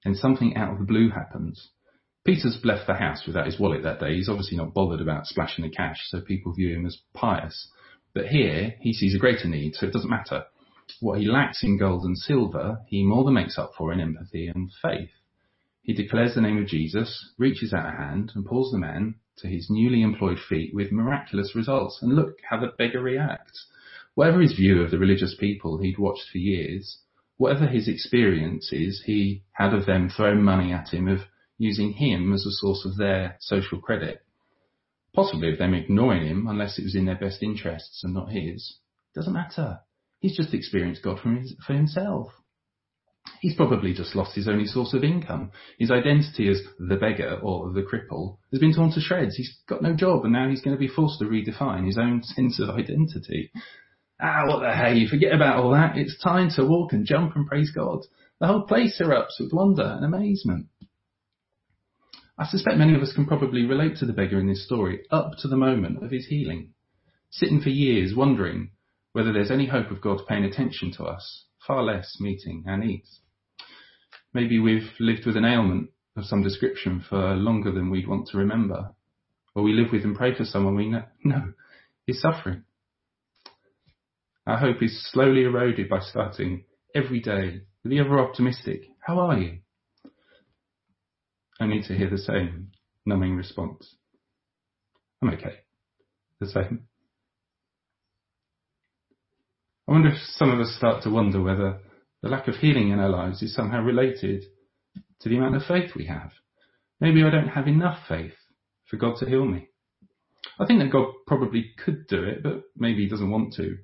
And 0.04 0.16
something 0.16 0.56
out 0.56 0.74
of 0.74 0.80
the 0.80 0.86
blue 0.86 1.10
happens. 1.10 1.70
Peter's 2.26 2.60
left 2.64 2.88
the 2.88 2.94
house 2.94 3.26
without 3.26 3.46
his 3.46 3.60
wallet 3.60 3.84
that 3.84 4.00
day. 4.00 4.16
He's 4.16 4.30
obviously 4.30 4.58
not 4.58 4.74
bothered 4.74 5.02
about 5.02 5.28
splashing 5.28 5.64
the 5.64 5.72
cash, 5.72 5.98
so 6.08 6.20
people 6.20 6.54
view 6.54 6.76
him 6.76 6.86
as 6.86 6.98
pious. 7.14 7.70
But 8.14 8.28
here, 8.28 8.76
he 8.82 8.94
sees 8.94 9.16
a 9.16 9.20
greater 9.20 9.48
need, 9.48 9.76
so 9.76 9.88
it 9.88 9.94
doesn't 9.94 10.10
matter. 10.10 10.44
What 11.00 11.20
he 11.20 11.25
lacks 11.25 11.63
in 11.63 11.77
gold 11.77 12.06
and 12.06 12.17
silver, 12.17 12.79
he 12.88 13.03
more 13.03 13.24
than 13.24 13.34
makes 13.34 13.58
up 13.58 13.74
for 13.77 13.94
in 13.94 14.00
empathy 14.00 14.48
and 14.48 14.72
faith. 14.82 15.12
He 15.82 15.94
declares 15.94 16.36
the 16.36 16.41
name 16.41 16.58
of 16.58 16.67
Jesus, 16.67 17.34
reaches 17.38 17.74
out 17.74 17.94
a 17.94 17.98
hand, 17.98 18.32
and 18.36 18.46
pulls 18.46 18.72
the 18.72 18.77
man 18.77 19.15
to 19.38 19.48
his 19.48 19.70
newly 19.70 20.01
employed 20.01 20.39
feet 20.39 20.74
with 20.74 20.91
miraculous 20.91 21.56
results. 21.56 22.01
And 22.01 22.15
look 22.15 22.38
how 22.50 22.60
the 22.60 22.74
beggar 22.77 23.01
reacts. 23.01 23.67
Whatever 24.15 24.41
his 24.41 24.53
view 24.53 24.82
of 24.82 24.91
the 24.91 24.98
religious 24.98 25.36
people 25.39 25.77
he'd 25.77 26.00
watched 26.00 26.29
for 26.32 26.39
years, 26.39 26.98
whatever 27.38 27.67
his 27.67 27.88
experiences 27.88 29.03
he 29.06 29.44
had 29.53 29.74
of 29.74 29.86
them 29.86 30.10
throwing 30.10 30.44
money 30.44 30.74
at 30.74 30.89
him, 30.89 31.08
of 31.08 31.22
using 31.58 31.94
him 31.94 32.34
as 32.34 32.46
a 32.46 32.51
source 32.51 32.86
of 32.86 32.98
their 32.98 33.38
social 33.39 33.79
credit. 33.79 34.22
Possibly 35.13 35.51
of 35.51 35.58
them 35.58 35.74
ignoring 35.74 36.25
him 36.25 36.48
unless 36.48 36.77
it 36.77 36.84
was 36.84 36.96
in 36.96 37.06
their 37.06 37.15
best 37.15 37.41
interests 37.41 38.03
and 38.03 38.13
not 38.13 38.32
his. 38.32 38.77
Doesn't 39.13 39.34
matter. 39.34 39.79
He's 40.27 40.36
just 40.36 40.53
experienced 40.53 41.03
God 41.03 41.22
for, 41.22 41.29
his, 41.29 41.55
for 41.65 41.72
himself. 41.72 42.27
He's 43.39 43.55
probably 43.55 43.93
just 43.93 44.13
lost 44.13 44.36
his 44.36 44.50
only 44.50 44.65
source 44.65 44.93
of 44.93 45.05
income. 45.05 45.51
His 45.79 45.89
identity 45.89 46.50
as 46.50 46.62
the 46.77 46.98
beggar 46.98 47.39
or 47.41 47.72
the 47.72 47.81
cripple 47.81 48.39
has 48.51 48.60
been 48.60 48.75
torn 48.75 48.91
to 48.91 49.00
shreds. 49.00 49.38
He's 49.38 49.57
got 49.69 49.81
no 49.81 49.96
job 49.96 50.25
and 50.25 50.34
now 50.34 50.50
he's 50.50 50.62
going 50.62 50.75
to 50.75 50.79
be 50.79 50.89
forced 50.89 51.19
to 51.19 51.25
redefine 51.25 51.86
his 51.86 51.98
own 51.98 52.24
sense 52.24 52.60
of 52.60 52.72
identity. 52.72 53.51
Ah, 54.22 54.43
what 54.48 54.60
the 54.60 54.75
hey, 54.75 54.96
you 54.96 55.07
forget 55.07 55.34
about 55.34 55.63
all 55.63 55.72
that. 55.72 55.98
It's 55.98 56.22
time 56.22 56.50
to 56.57 56.65
walk 56.65 56.91
and 56.91 57.05
jump 57.05 57.38
and 57.38 57.48
praise 57.48 57.72
God. 57.74 58.00
The 58.41 58.48
whole 58.48 58.63
place 58.63 59.00
erupts 59.01 59.39
with 59.39 59.53
wonder 59.53 59.96
and 59.96 60.03
amazement. 60.03 60.65
I 62.38 62.48
suspect 62.48 62.77
many 62.77 62.96
of 62.96 63.01
us 63.01 63.13
can 63.13 63.27
probably 63.27 63.63
relate 63.63 63.96
to 64.00 64.05
the 64.05 64.12
beggar 64.12 64.41
in 64.41 64.48
this 64.48 64.65
story 64.65 65.03
up 65.10 65.31
to 65.39 65.48
the 65.48 65.55
moment 65.55 66.03
of 66.03 66.12
his 66.12 66.27
healing, 66.27 66.74
sitting 67.31 67.62
for 67.62 67.69
years 67.69 68.13
wondering 68.13 68.72
whether 69.17 69.33
there's 69.33 69.50
any 69.50 69.65
hope 69.65 69.89
of 69.89 70.00
God 70.00 70.19
paying 70.27 70.43
attention 70.43 70.91
to 70.95 71.03
us, 71.03 71.45
far 71.65 71.81
less 71.81 72.17
meeting 72.19 72.63
our 72.67 72.77
needs. 72.77 73.21
Maybe 74.31 74.59
we've 74.59 74.91
lived 75.00 75.25
with 75.25 75.36
an 75.36 75.43
ailment 75.43 75.89
of 76.15 76.25
some 76.25 76.43
description 76.43 77.03
for 77.09 77.33
longer 77.33 77.71
than 77.71 77.89
we'd 77.89 78.07
want 78.07 78.27
to 78.27 78.38
remember, 78.38 78.91
or 79.55 79.63
we 79.63 79.74
live 79.74 79.91
with 79.91 80.03
and 80.03 80.15
pray 80.15 80.36
for 80.36 80.45
someone 80.45 80.75
we 80.75 80.93
know, 81.24 81.53
is 82.07 82.21
suffering. 82.21 82.62
Our 84.45 84.57
hope 84.57 84.83
is 84.83 85.09
slowly 85.12 85.45
eroded 85.45 85.89
by 85.89 86.01
starting 86.01 86.65
every 86.93 87.19
day 87.19 87.62
with 87.83 87.89
the 87.89 87.97
ever 87.97 88.19
optimistic, 88.19 88.83
how 89.00 89.17
are 89.17 89.39
you? 89.39 89.57
Only 91.59 91.81
to 91.88 91.97
hear 91.97 92.12
the 92.12 92.19
same 92.19 92.67
numbing 93.03 93.36
response. 93.36 93.95
I'm 95.24 95.29
okay. 95.29 95.62
The 96.39 96.50
same. 96.50 96.87
I 99.88 99.94
wonder 99.94 100.10
if 100.10 100.17
some 100.36 100.50
of 100.50 100.60
us 100.60 100.75
start 100.75 101.03
to 101.03 101.10
wonder 101.10 101.41
whether 101.41 101.79
the 102.22 102.27
lack 102.27 102.48
of 102.48 102.56
healing 102.56 102.89
in 102.89 103.00
our 103.00 103.10
lives 103.10 103.41
is 103.41 103.56
somehow 103.56 103.82
related 103.82 104.44
to 105.22 105.29
the 105.29 105.38
amount 105.38 105.56
of 105.56 105.63
faith 105.63 105.91
we 105.96 106.08
have. 106.08 106.32
Maybe 107.00 107.24
I 107.24 107.29
don't 107.29 107.48
have 107.50 107.67
enough 107.67 108.00
faith 108.08 108.34
for 108.89 108.98
God 108.98 109.15
to 109.20 109.25
heal 109.25 109.46
me. 109.46 109.70
I 110.60 110.65
think 110.65 110.79
that 110.79 110.91
God 110.91 111.13
probably 111.25 111.72
could 111.84 112.08
do 112.08 112.24
it, 112.24 112.44
but 112.44 112.63
maybe 112.75 113.03
He 113.03 113.10
doesn't 113.10 113.29
want 113.29 113.53
to, 113.53 113.77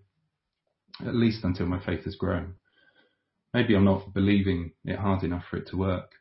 at 1.05 1.15
least 1.15 1.43
until 1.43 1.67
my 1.67 1.83
faith 1.83 2.03
has 2.05 2.15
grown. 2.15 2.55
Maybe 3.53 3.75
I'm 3.75 3.86
not 3.86 4.13
believing 4.13 4.72
it 4.83 5.00
hard 5.00 5.24
enough 5.24 5.43
for 5.50 5.57
it 5.57 5.67
to 5.67 5.77
work. 5.77 6.12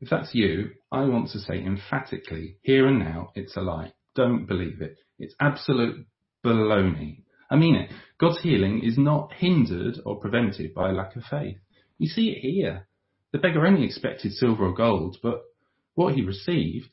If 0.00 0.10
that's 0.10 0.34
you, 0.34 0.72
I 0.90 1.04
want 1.04 1.30
to 1.30 1.38
say 1.38 1.62
emphatically, 1.64 2.56
here 2.62 2.86
and 2.88 2.98
now, 2.98 3.30
it's 3.34 3.56
a 3.56 3.60
lie. 3.60 3.94
Don't 4.16 4.46
believe 4.46 4.82
it. 4.82 4.98
It's 5.18 5.34
absolute 5.40 6.04
baloney. 6.44 7.22
I 7.52 7.56
mean 7.56 7.74
it. 7.74 7.90
God's 8.18 8.40
healing 8.40 8.82
is 8.82 8.96
not 8.96 9.34
hindered 9.34 9.98
or 10.06 10.18
prevented 10.18 10.72
by 10.72 10.88
a 10.88 10.94
lack 10.94 11.16
of 11.16 11.24
faith. 11.24 11.58
You 11.98 12.08
see 12.08 12.30
it 12.30 12.40
here. 12.40 12.88
The 13.32 13.38
beggar 13.38 13.66
only 13.66 13.84
expected 13.84 14.32
silver 14.32 14.64
or 14.64 14.74
gold, 14.74 15.18
but 15.22 15.42
what 15.94 16.14
he 16.14 16.22
received 16.22 16.88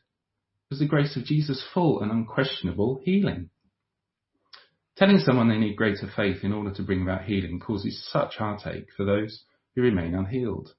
was 0.70 0.80
the 0.80 0.86
grace 0.86 1.16
of 1.16 1.24
Jesus' 1.24 1.66
full 1.74 2.01
and 2.01 2.12
unquestionable 2.12 3.00
healing. 3.06 3.50
Telling 4.98 5.20
someone 5.20 5.48
they 5.48 5.58
need 5.58 5.78
greater 5.78 6.12
faith 6.13 6.44
in 6.44 6.51
order 6.51 6.74
to 6.74 6.84
bring 6.84 7.04
about 7.04 7.24
healing 7.24 7.62
causes 7.62 8.06
such 8.12 8.36
heartache 8.36 8.88
for 8.98 9.06
those 9.06 9.46
who 9.75 9.82
remain 9.82 10.13
unhealed. 10.13 10.74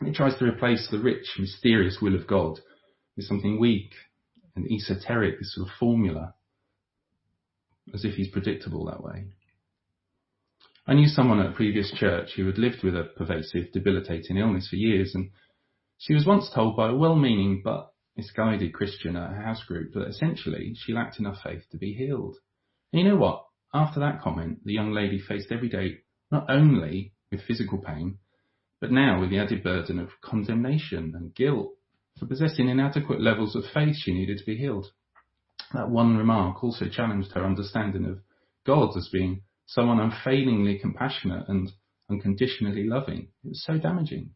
It 0.00 0.14
tries 0.14 0.38
to 0.38 0.44
replace 0.44 0.86
the 0.88 1.00
rich, 1.00 1.26
mysterious 1.40 1.98
will 2.00 2.14
of 2.14 2.28
God 2.28 2.60
with 3.16 3.26
something 3.26 3.58
weak 3.58 3.94
and 4.54 4.64
esoteric, 4.70 5.40
this 5.40 5.56
sort 5.56 5.68
of 5.68 5.74
formula, 5.74 6.34
as 7.92 8.04
if 8.04 8.14
he's 8.14 8.30
predictable 8.30 8.84
that 8.86 9.02
way. 9.02 9.26
I 10.86 10.94
knew 10.94 11.06
someone 11.06 11.38
at 11.40 11.50
a 11.50 11.54
previous 11.54 11.92
church 11.92 12.30
who 12.34 12.46
had 12.46 12.58
lived 12.58 12.82
with 12.82 12.96
a 12.96 13.10
pervasive, 13.16 13.72
debilitating 13.72 14.36
illness 14.36 14.68
for 14.68 14.76
years, 14.76 15.14
and 15.14 15.30
she 15.98 16.14
was 16.14 16.26
once 16.26 16.50
told 16.52 16.76
by 16.76 16.90
a 16.90 16.96
well-meaning 16.96 17.62
but 17.64 17.92
misguided 18.16 18.74
Christian 18.74 19.16
at 19.16 19.30
her 19.30 19.42
house 19.42 19.62
group 19.64 19.92
that 19.94 20.08
essentially 20.08 20.74
she 20.74 20.92
lacked 20.92 21.18
enough 21.18 21.38
faith 21.42 21.62
to 21.70 21.78
be 21.78 21.94
healed. 21.94 22.36
And 22.92 23.00
you 23.00 23.08
know 23.08 23.16
what? 23.16 23.44
After 23.72 24.00
that 24.00 24.20
comment, 24.20 24.64
the 24.64 24.72
young 24.72 24.92
lady 24.92 25.20
faced 25.20 25.52
every 25.52 25.68
day 25.68 25.98
not 26.30 26.50
only 26.50 27.14
with 27.30 27.42
physical 27.42 27.78
pain, 27.78 28.18
but 28.80 28.90
now 28.90 29.20
with 29.20 29.30
the 29.30 29.38
added 29.38 29.62
burden 29.62 29.98
of 29.98 30.20
condemnation 30.20 31.14
and 31.14 31.34
guilt 31.34 31.72
for 32.18 32.26
possessing 32.26 32.68
inadequate 32.68 33.20
levels 33.20 33.54
of 33.54 33.64
faith 33.72 33.96
she 33.96 34.12
needed 34.12 34.38
to 34.38 34.44
be 34.44 34.56
healed. 34.56 34.88
That 35.74 35.90
one 35.90 36.16
remark 36.16 36.62
also 36.62 36.86
challenged 36.88 37.32
her 37.32 37.44
understanding 37.44 38.04
of 38.04 38.18
God 38.66 38.96
as 38.96 39.08
being 39.08 39.42
someone 39.66 40.00
unfailingly 40.00 40.78
compassionate 40.78 41.48
and 41.48 41.70
unconditionally 42.10 42.86
loving. 42.86 43.28
It 43.44 43.48
was 43.48 43.64
so 43.64 43.78
damaging. 43.78 44.30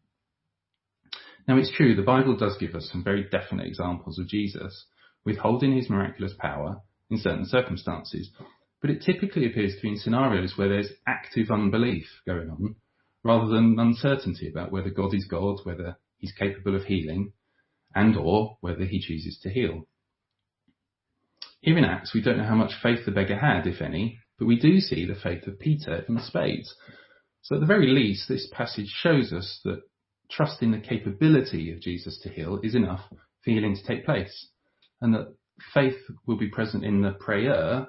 Now 1.47 1.57
it's 1.57 1.71
true, 1.71 1.95
the 1.95 2.01
Bible 2.01 2.35
does 2.35 2.57
give 2.57 2.75
us 2.75 2.89
some 2.91 3.03
very 3.03 3.23
definite 3.29 3.67
examples 3.67 4.19
of 4.19 4.27
Jesus 4.27 4.85
withholding 5.23 5.75
his 5.75 5.89
miraculous 5.89 6.33
power 6.37 6.81
in 7.09 7.17
certain 7.17 7.45
circumstances. 7.45 8.31
But 8.81 8.89
it 8.89 9.01
typically 9.01 9.45
appears 9.45 9.75
to 9.75 9.81
be 9.81 9.89
in 9.89 9.97
scenarios 9.97 10.57
where 10.57 10.69
there's 10.69 10.91
active 11.07 11.51
unbelief 11.51 12.07
going 12.25 12.49
on, 12.49 12.75
rather 13.23 13.47
than 13.47 13.79
uncertainty 13.79 14.49
about 14.49 14.71
whether 14.71 14.89
God 14.89 15.13
is 15.13 15.25
God, 15.25 15.59
whether 15.63 15.97
he's 16.17 16.33
capable 16.33 16.75
of 16.75 16.85
healing, 16.85 17.33
and 17.95 18.15
or 18.17 18.57
whether 18.61 18.85
he 18.85 18.99
chooses 18.99 19.39
to 19.43 19.49
heal. 19.49 19.87
Here 21.61 21.77
in 21.77 21.83
Acts, 21.83 22.13
we 22.13 22.21
don't 22.21 22.37
know 22.37 22.45
how 22.45 22.55
much 22.55 22.73
faith 22.81 23.05
the 23.05 23.11
beggar 23.11 23.37
had, 23.37 23.67
if 23.67 23.81
any, 23.81 24.19
but 24.37 24.45
we 24.45 24.59
do 24.59 24.79
see 24.79 25.05
the 25.05 25.15
faith 25.15 25.47
of 25.47 25.59
Peter 25.59 26.05
in 26.07 26.19
spades. 26.19 26.73
So 27.41 27.55
at 27.55 27.61
the 27.61 27.67
very 27.67 27.87
least, 27.87 28.27
this 28.27 28.47
passage 28.51 28.93
shows 29.01 29.33
us 29.33 29.59
that 29.63 29.81
trusting 30.29 30.71
the 30.71 30.79
capability 30.79 31.71
of 31.71 31.81
Jesus 31.81 32.19
to 32.21 32.29
heal 32.29 32.59
is 32.61 32.75
enough 32.75 33.01
for 33.09 33.51
healing 33.51 33.75
to 33.75 33.83
take 33.83 34.05
place, 34.05 34.49
and 35.01 35.13
that 35.13 35.33
faith 35.73 35.97
will 36.25 36.37
be 36.37 36.49
present 36.49 36.83
in 36.83 37.01
the 37.01 37.11
prayer, 37.11 37.87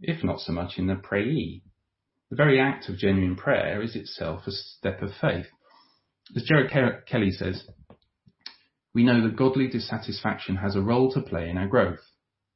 if 0.00 0.22
not 0.22 0.40
so 0.40 0.52
much 0.52 0.78
in 0.78 0.86
the 0.86 0.94
prayee. 0.94 1.62
The 2.30 2.36
very 2.36 2.60
act 2.60 2.88
of 2.88 2.98
genuine 2.98 3.36
prayer 3.36 3.82
is 3.82 3.96
itself 3.96 4.46
a 4.46 4.52
step 4.52 5.02
of 5.02 5.10
faith. 5.20 5.46
As 6.36 6.44
Gerard 6.44 6.70
Kelly 7.06 7.30
says, 7.30 7.66
we 8.94 9.02
know 9.02 9.22
that 9.22 9.36
godly 9.36 9.66
dissatisfaction 9.66 10.56
has 10.56 10.76
a 10.76 10.82
role 10.82 11.10
to 11.12 11.22
play 11.22 11.48
in 11.48 11.56
our 11.56 11.66
growth. 11.66 12.00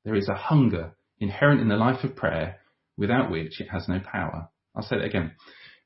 There 0.05 0.15
is 0.17 0.29
a 0.29 0.35
hunger 0.35 0.97
inherent 1.21 1.61
in 1.61 1.69
the 1.69 1.77
life 1.77 2.03
of 2.03 2.17
prayer 2.17 2.59
without 2.97 3.31
which 3.31 3.61
it 3.61 3.69
has 3.69 3.89
no 3.89 4.01
power. 4.01 4.49
I'll 4.75 4.83
say 4.83 4.97
that 4.97 5.05
again. 5.05 5.33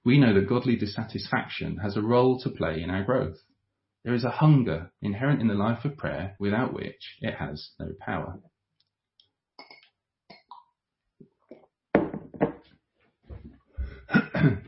We 0.05 0.19
know 0.19 0.33
that 0.33 0.49
godly 0.49 0.77
dissatisfaction 0.77 1.79
has 1.79 1.97
a 1.97 2.03
role 2.03 2.39
to 2.41 2.51
play 2.51 2.81
in 2.83 2.91
our 2.91 3.05
growth. 3.05 3.39
There 4.05 4.15
is 4.15 4.25
a 4.25 4.31
hunger 4.31 4.93
inherent 5.03 5.41
in 5.41 5.49
the 5.49 5.55
life 5.55 5.85
of 5.85 5.97
prayer 5.97 6.37
without 6.39 6.73
which 6.73 7.19
it 7.21 7.35
has 7.35 7.71
no 7.79 7.89
power. 8.01 8.39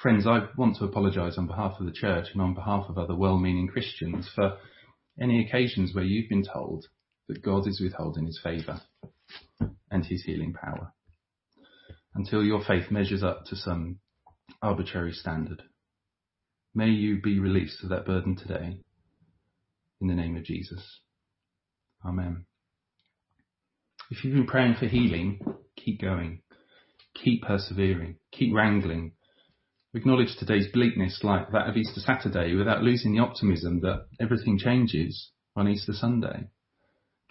Friends, 0.00 0.26
I 0.26 0.46
want 0.56 0.76
to 0.76 0.84
apologise 0.84 1.36
on 1.36 1.46
behalf 1.46 1.74
of 1.78 1.86
the 1.86 1.92
church 1.92 2.28
and 2.32 2.40
on 2.40 2.54
behalf 2.54 2.86
of 2.88 2.96
other 2.96 3.16
well-meaning 3.16 3.68
Christians 3.68 4.30
for 4.34 4.56
any 5.20 5.44
occasions 5.44 5.94
where 5.94 6.04
you've 6.04 6.28
been 6.28 6.44
told 6.44 6.86
that 7.32 7.42
God 7.42 7.66
is 7.66 7.80
withholding 7.80 8.26
his 8.26 8.38
favour 8.42 8.80
and 9.90 10.04
his 10.04 10.22
healing 10.24 10.52
power 10.52 10.92
until 12.14 12.44
your 12.44 12.62
faith 12.62 12.90
measures 12.90 13.22
up 13.22 13.46
to 13.46 13.56
some 13.56 13.98
arbitrary 14.60 15.12
standard. 15.12 15.62
May 16.74 16.88
you 16.88 17.22
be 17.22 17.38
released 17.38 17.82
of 17.82 17.88
that 17.88 18.04
burden 18.04 18.36
today 18.36 18.76
in 20.00 20.08
the 20.08 20.14
name 20.14 20.36
of 20.36 20.44
Jesus. 20.44 21.00
Amen. 22.04 22.44
If 24.10 24.24
you've 24.24 24.34
been 24.34 24.46
praying 24.46 24.76
for 24.78 24.86
healing, 24.86 25.40
keep 25.76 26.02
going. 26.02 26.42
Keep 27.14 27.44
persevering. 27.44 28.16
Keep 28.32 28.54
wrangling. 28.54 29.12
Acknowledge 29.94 30.36
today's 30.38 30.68
bleakness 30.70 31.20
like 31.22 31.50
that 31.52 31.68
of 31.68 31.76
Easter 31.76 32.00
Saturday 32.00 32.54
without 32.54 32.82
losing 32.82 33.14
the 33.14 33.22
optimism 33.22 33.80
that 33.80 34.06
everything 34.20 34.58
changes 34.58 35.30
on 35.56 35.68
Easter 35.68 35.92
Sunday. 35.92 36.48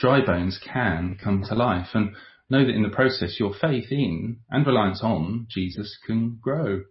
Dry 0.02 0.26
bones 0.26 0.60
can 0.74 1.16
come 1.24 1.44
to 1.48 1.54
life 1.54 1.90
and 1.94 2.16
know 2.50 2.66
that 2.66 2.74
in 2.74 2.82
the 2.82 2.90
process 2.90 3.40
your 3.40 3.54
faith 3.54 3.92
in 3.92 4.40
and 4.50 4.66
reliance 4.66 5.02
on 5.04 5.46
Jesus 5.48 5.96
can 6.08 6.40
grow. 6.42 6.82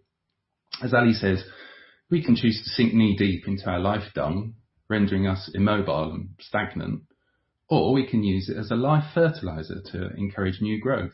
As 0.81 0.93
Ali 0.93 1.11
says, 1.11 1.43
we 2.09 2.23
can 2.23 2.37
choose 2.37 2.63
to 2.63 2.69
sink 2.69 2.93
knee 2.93 3.17
deep 3.17 3.49
into 3.49 3.69
our 3.69 3.79
life 3.79 4.13
dung, 4.15 4.53
rendering 4.89 5.27
us 5.27 5.51
immobile 5.53 6.13
and 6.13 6.29
stagnant, 6.39 7.01
or 7.67 7.91
we 7.91 8.07
can 8.07 8.23
use 8.23 8.47
it 8.47 8.55
as 8.55 8.71
a 8.71 8.75
life 8.75 9.03
fertilizer 9.13 9.81
to 9.91 10.11
encourage 10.15 10.61
new 10.61 10.79
growth. 10.79 11.11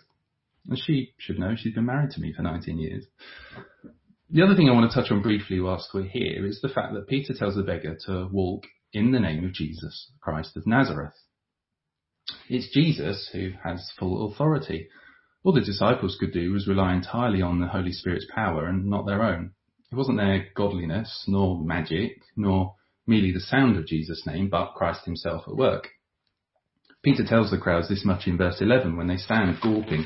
And 0.69 0.77
she 0.77 1.15
should 1.17 1.39
know 1.39 1.55
she's 1.55 1.73
been 1.73 1.87
married 1.87 2.11
to 2.11 2.21
me 2.21 2.31
for 2.31 2.43
19 2.43 2.77
years. 2.77 3.05
The 4.29 4.43
other 4.43 4.55
thing 4.55 4.69
I 4.69 4.73
want 4.73 4.91
to 4.91 4.95
touch 4.95 5.11
on 5.11 5.23
briefly 5.23 5.59
whilst 5.59 5.89
we're 5.95 6.03
here 6.03 6.45
is 6.45 6.61
the 6.61 6.69
fact 6.69 6.93
that 6.93 7.07
Peter 7.07 7.33
tells 7.33 7.55
the 7.55 7.63
beggar 7.63 7.97
to 8.05 8.29
walk 8.31 8.65
in 8.93 9.11
the 9.11 9.19
name 9.19 9.43
of 9.45 9.53
Jesus, 9.53 10.11
Christ 10.21 10.55
of 10.55 10.67
Nazareth. 10.67 11.15
It's 12.49 12.73
Jesus 12.73 13.29
who 13.31 13.51
has 13.63 13.91
full 13.97 14.31
authority. 14.31 14.87
All 15.43 15.53
the 15.53 15.61
disciples 15.61 16.17
could 16.19 16.33
do 16.33 16.51
was 16.51 16.67
rely 16.67 16.93
entirely 16.93 17.41
on 17.41 17.59
the 17.59 17.67
Holy 17.67 17.91
Spirit's 17.91 18.27
power 18.33 18.65
and 18.65 18.85
not 18.85 19.05
their 19.05 19.23
own. 19.23 19.51
It 19.91 19.95
wasn't 19.95 20.17
their 20.17 20.47
godliness, 20.55 21.23
nor 21.27 21.63
magic, 21.63 22.21
nor 22.35 22.75
merely 23.05 23.31
the 23.31 23.39
sound 23.39 23.77
of 23.77 23.87
Jesus' 23.87 24.25
name, 24.25 24.49
but 24.49 24.73
Christ 24.75 25.05
himself 25.05 25.43
at 25.47 25.55
work. 25.55 25.89
Peter 27.03 27.23
tells 27.25 27.51
the 27.51 27.57
crowds 27.57 27.87
this 27.87 28.03
much 28.03 28.27
in 28.27 28.37
verse 28.37 28.59
11 28.59 28.97
when 28.97 29.07
they 29.07 29.17
stand 29.17 29.61
gawping 29.61 30.05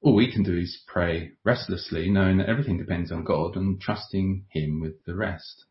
all 0.00 0.14
we 0.14 0.32
can 0.32 0.42
do 0.42 0.56
is 0.56 0.80
pray 0.86 1.32
restlessly, 1.44 2.08
knowing 2.08 2.38
that 2.38 2.48
everything 2.48 2.78
depends 2.78 3.10
on 3.10 3.24
God 3.24 3.56
and 3.56 3.80
trusting 3.80 4.44
Him 4.50 4.80
with 4.80 5.04
the 5.04 5.14
rest. 5.14 5.64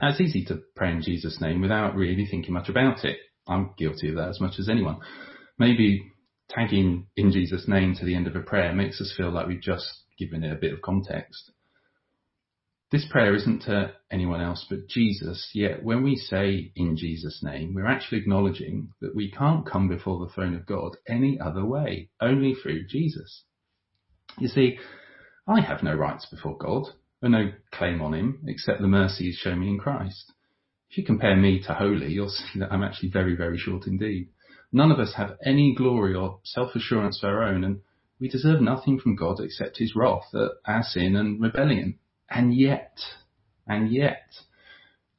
Now, 0.00 0.10
it's 0.10 0.20
easy 0.20 0.44
to 0.46 0.62
pray 0.76 0.92
in 0.92 1.02
Jesus' 1.02 1.40
name 1.40 1.60
without 1.60 1.94
really 1.94 2.26
thinking 2.26 2.54
much 2.54 2.68
about 2.68 3.04
it. 3.04 3.18
I'm 3.50 3.74
guilty 3.76 4.08
of 4.08 4.16
that 4.16 4.28
as 4.28 4.40
much 4.40 4.58
as 4.58 4.68
anyone. 4.68 4.98
Maybe 5.58 6.12
tagging 6.48 7.06
in 7.16 7.32
Jesus' 7.32 7.68
name 7.68 7.94
to 7.96 8.04
the 8.04 8.14
end 8.14 8.26
of 8.26 8.36
a 8.36 8.40
prayer 8.40 8.72
makes 8.72 9.00
us 9.00 9.12
feel 9.16 9.30
like 9.30 9.46
we've 9.46 9.60
just 9.60 9.86
given 10.18 10.44
it 10.44 10.52
a 10.52 10.60
bit 10.60 10.72
of 10.72 10.82
context. 10.82 11.52
This 12.90 13.06
prayer 13.08 13.34
isn't 13.36 13.62
to 13.62 13.92
anyone 14.10 14.40
else 14.40 14.66
but 14.68 14.88
Jesus, 14.88 15.50
yet 15.54 15.84
when 15.84 16.02
we 16.02 16.16
say 16.16 16.72
in 16.74 16.96
Jesus' 16.96 17.40
name, 17.42 17.72
we're 17.72 17.86
actually 17.86 18.18
acknowledging 18.18 18.88
that 19.00 19.14
we 19.14 19.30
can't 19.30 19.64
come 19.64 19.88
before 19.88 20.18
the 20.18 20.32
throne 20.32 20.56
of 20.56 20.66
God 20.66 20.96
any 21.06 21.38
other 21.38 21.64
way, 21.64 22.10
only 22.20 22.54
through 22.54 22.86
Jesus. 22.88 23.44
You 24.38 24.48
see, 24.48 24.78
I 25.46 25.60
have 25.60 25.84
no 25.84 25.94
rights 25.94 26.26
before 26.26 26.56
God, 26.58 26.84
and 27.22 27.32
no 27.32 27.52
claim 27.72 28.00
on 28.00 28.14
him, 28.14 28.40
except 28.46 28.80
the 28.80 28.88
mercy 28.88 29.24
he's 29.24 29.36
shown 29.36 29.60
me 29.60 29.68
in 29.68 29.78
Christ. 29.78 30.32
If 30.90 30.98
you 30.98 31.04
compare 31.04 31.36
me 31.36 31.62
to 31.62 31.74
holy, 31.74 32.12
you'll 32.12 32.30
see 32.30 32.58
that 32.58 32.72
I'm 32.72 32.82
actually 32.82 33.10
very, 33.10 33.36
very 33.36 33.56
short 33.56 33.86
indeed. 33.86 34.28
None 34.72 34.90
of 34.90 34.98
us 34.98 35.14
have 35.16 35.38
any 35.44 35.72
glory 35.72 36.14
or 36.14 36.40
self-assurance 36.42 37.22
of 37.22 37.28
our 37.28 37.44
own, 37.44 37.62
and 37.62 37.80
we 38.18 38.28
deserve 38.28 38.60
nothing 38.60 38.98
from 38.98 39.14
God 39.14 39.38
except 39.38 39.78
his 39.78 39.94
wrath 39.94 40.34
at 40.34 40.50
our 40.66 40.82
sin 40.82 41.14
and 41.14 41.40
rebellion. 41.40 42.00
And 42.28 42.52
yet, 42.54 42.98
and 43.68 43.92
yet, 43.92 44.32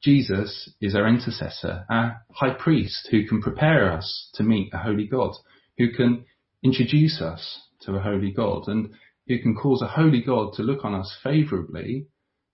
Jesus 0.02 0.70
is 0.80 0.94
our 0.94 1.08
intercessor, 1.08 1.86
our 1.88 2.20
high 2.32 2.52
priest 2.52 3.08
who 3.10 3.26
can 3.26 3.40
prepare 3.40 3.90
us 3.92 4.30
to 4.34 4.42
meet 4.42 4.74
a 4.74 4.78
holy 4.78 5.06
God, 5.06 5.32
who 5.78 5.90
can 5.90 6.26
introduce 6.62 7.22
us 7.22 7.62
to 7.80 7.96
a 7.96 8.00
holy 8.00 8.30
God, 8.30 8.68
and 8.68 8.90
who 9.26 9.38
can 9.38 9.54
cause 9.54 9.80
a 9.80 9.86
holy 9.88 10.20
God 10.20 10.52
to 10.54 10.62
look 10.62 10.84
on 10.84 10.94
us 10.94 11.16
favourably 11.22 12.08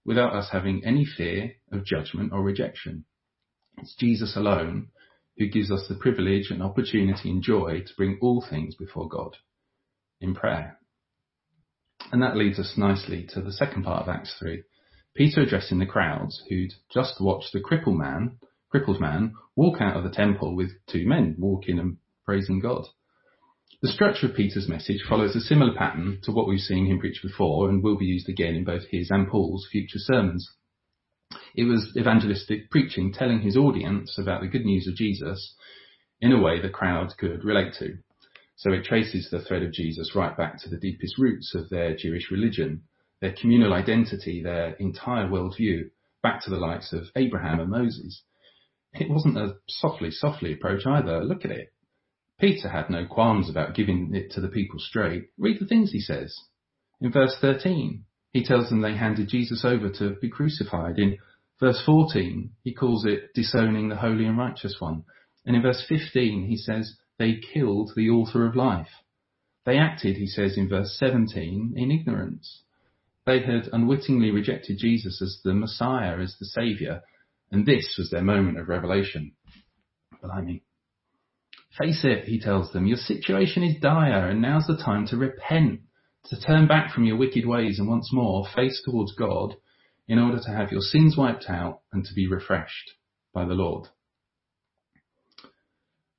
without 0.09 0.35
us 0.35 0.49
having 0.51 0.83
any 0.87 1.05
fear 1.05 1.53
of 1.71 1.85
judgment 1.85 2.33
or 2.33 2.43
rejection. 2.43 3.05
It's 3.77 3.95
Jesus 3.95 4.37
alone 4.37 4.89
who 5.37 5.47
gives 5.47 5.71
us 5.71 5.85
the 5.87 5.97
privilege 5.97 6.51
and 6.51 6.63
opportunity 6.63 7.31
and 7.31 7.43
joy 7.43 7.83
to 7.87 7.95
bring 7.95 8.19
all 8.23 8.43
things 8.49 8.75
before 8.75 9.07
God 9.07 9.37
in 10.19 10.35
prayer. 10.35 10.79
And 12.11 12.23
that 12.23 12.39
leads 12.39 12.59
us 12.59 12.73
nicely 12.79 13.29
to 13.35 13.43
the 13.43 13.53
second 13.53 13.85
part 13.85 14.03
of 14.03 14.09
Acts 14.09 14.35
3. 14.39 14.63
Peter 15.15 15.43
addressing 15.43 15.79
the 15.79 15.85
crowds 15.85 16.43
who'd 16.49 16.73
just 16.91 17.21
watched 17.21 17.53
the 17.53 17.61
crippled 17.61 17.99
man, 17.99 18.39
crippled 18.71 19.03
man 19.03 19.35
walk 19.57 19.83
out 19.83 19.95
of 19.95 20.05
the 20.05 20.11
temple 20.11 20.57
with 20.57 20.71
two 20.91 21.07
men 21.07 21.37
walking 21.39 21.79
and 21.79 21.99
praising 22.25 22.61
God. 22.61 22.87
The 23.81 23.89
structure 23.89 24.27
of 24.27 24.35
Peter's 24.35 24.69
message 24.69 25.05
follows 25.09 25.37
a 25.37 25.41
similar 25.41 25.73
pattern 25.73 26.19
to 26.25 26.33
what 26.33 26.49
we've 26.49 26.59
seen 26.59 26.87
him 26.87 26.99
preach 26.99 27.21
before 27.23 27.69
and 27.69 27.83
will 27.83 27.97
be 27.97 28.07
used 28.07 28.29
again 28.29 28.57
in 28.57 28.65
both 28.65 28.89
his 28.91 29.11
and 29.11 29.29
Paul's 29.29 29.69
future 29.71 29.99
sermons. 29.99 30.51
It 31.55 31.65
was 31.65 31.95
evangelistic 31.97 32.71
preaching, 32.71 33.13
telling 33.13 33.41
his 33.41 33.57
audience 33.57 34.19
about 34.19 34.41
the 34.41 34.49
good 34.49 34.65
news 34.65 34.89
of 34.89 34.97
Jesus 34.97 35.55
in 36.21 36.33
a 36.33 36.41
way 36.41 36.61
the 36.61 36.69
crowd 36.69 37.13
could 37.19 37.45
relate 37.45 37.75
to. 37.79 37.99
So 38.57 38.73
it 38.73 38.85
traces 38.85 39.31
the 39.31 39.41
thread 39.41 39.63
of 39.63 39.73
Jesus 39.73 40.17
right 40.17 40.37
back 40.37 40.61
to 40.63 40.69
the 40.69 40.77
deepest 40.77 41.17
roots 41.17 41.55
of 41.55 41.69
their 41.69 41.95
Jewish 41.95 42.31
religion, 42.31 42.83
their 43.21 43.35
communal 43.41 43.73
identity, 43.73 44.43
their 44.43 44.73
entire 44.81 45.29
worldview, 45.29 45.91
back 46.23 46.43
to 46.43 46.51
the 46.51 46.57
likes 46.57 46.93
of 46.93 47.05
Abraham 47.15 47.61
and 47.61 47.71
Moses. 47.71 48.23
It 48.95 49.09
wasn't 49.09 49.39
a 49.39 49.57
softly, 49.69 50.11
softly 50.11 50.53
approach 50.55 50.87
either. 50.87 51.23
Look 51.23 51.45
at 51.45 51.53
it. 51.53 51.73
Peter 52.41 52.69
had 52.69 52.89
no 52.89 53.05
qualms 53.05 53.51
about 53.51 53.75
giving 53.75 54.15
it 54.15 54.31
to 54.33 54.41
the 54.41 54.49
people 54.49 54.79
straight. 54.79 55.31
Read 55.39 55.59
the 55.61 55.67
things 55.67 55.91
he 55.91 56.01
says. 56.01 56.37
In 57.01 57.11
verse 57.11 57.37
13, 57.41 58.05
he 58.33 58.45
tells 58.45 58.69
them 58.69 58.81
they 58.81 58.97
handed 58.97 59.29
Jesus 59.29 59.65
over 59.65 59.89
to 59.91 60.17
be 60.21 60.29
crucified. 60.29 60.99
In 60.99 61.19
verse 61.59 61.83
14, 61.85 62.51
he 62.63 62.75
calls 62.75 63.05
it 63.05 63.35
disowning 63.35 63.89
the 63.89 63.97
holy 63.97 64.25
and 64.25 64.39
righteous 64.39 64.77
one. 64.79 65.05
And 65.45 65.57
in 65.57 65.63
verse 65.63 65.85
15, 65.89 66.47
he 66.47 66.57
says 66.57 66.97
they 67.19 67.41
killed 67.53 67.91
the 67.97 68.11
author 68.11 68.47
of 68.47 68.55
life. 68.55 68.89
They 69.67 69.77
acted, 69.77 70.17
he 70.17 70.27
says 70.27 70.57
in 70.57 70.69
verse 70.69 70.97
17, 70.99 71.75
in 71.77 71.91
ignorance. 71.91 72.63
They 73.27 73.41
had 73.41 73.69
unwittingly 73.73 74.31
rejected 74.31 74.79
Jesus 74.79 75.21
as 75.21 75.41
the 75.45 75.53
Messiah, 75.53 76.19
as 76.19 76.37
the 76.39 76.47
Saviour, 76.47 77.03
and 77.51 77.67
this 77.67 77.97
was 77.99 78.11
their 78.11 78.23
moment 78.23 78.59
of 78.59 78.69
revelation. 78.69 79.33
Blimey. 80.23 80.63
Face 81.79 82.05
it, 82.05 82.25
he 82.25 82.41
tells 82.41 82.73
them, 82.73 82.87
your 82.87 82.97
situation 82.97 83.63
is 83.63 83.81
dire, 83.81 84.29
and 84.29 84.43
now's 84.43 84.67
the 84.67 84.77
time 84.77 85.07
to 85.07 85.17
repent, 85.17 85.81
to 86.25 86.41
turn 86.41 86.67
back 86.67 86.93
from 86.93 87.05
your 87.05 87.17
wicked 87.17 87.47
ways 87.47 87.79
and 87.79 87.89
once 87.89 88.13
more 88.13 88.45
face 88.55 88.83
towards 88.85 89.15
God 89.15 89.55
in 90.09 90.19
order 90.19 90.41
to 90.43 90.51
have 90.51 90.73
your 90.73 90.81
sins 90.81 91.17
wiped 91.17 91.49
out 91.49 91.81
and 91.93 92.05
to 92.05 92.15
be 92.15 92.27
refreshed 92.27 92.93
by 93.33 93.45
the 93.45 93.55
Lord. 93.55 93.87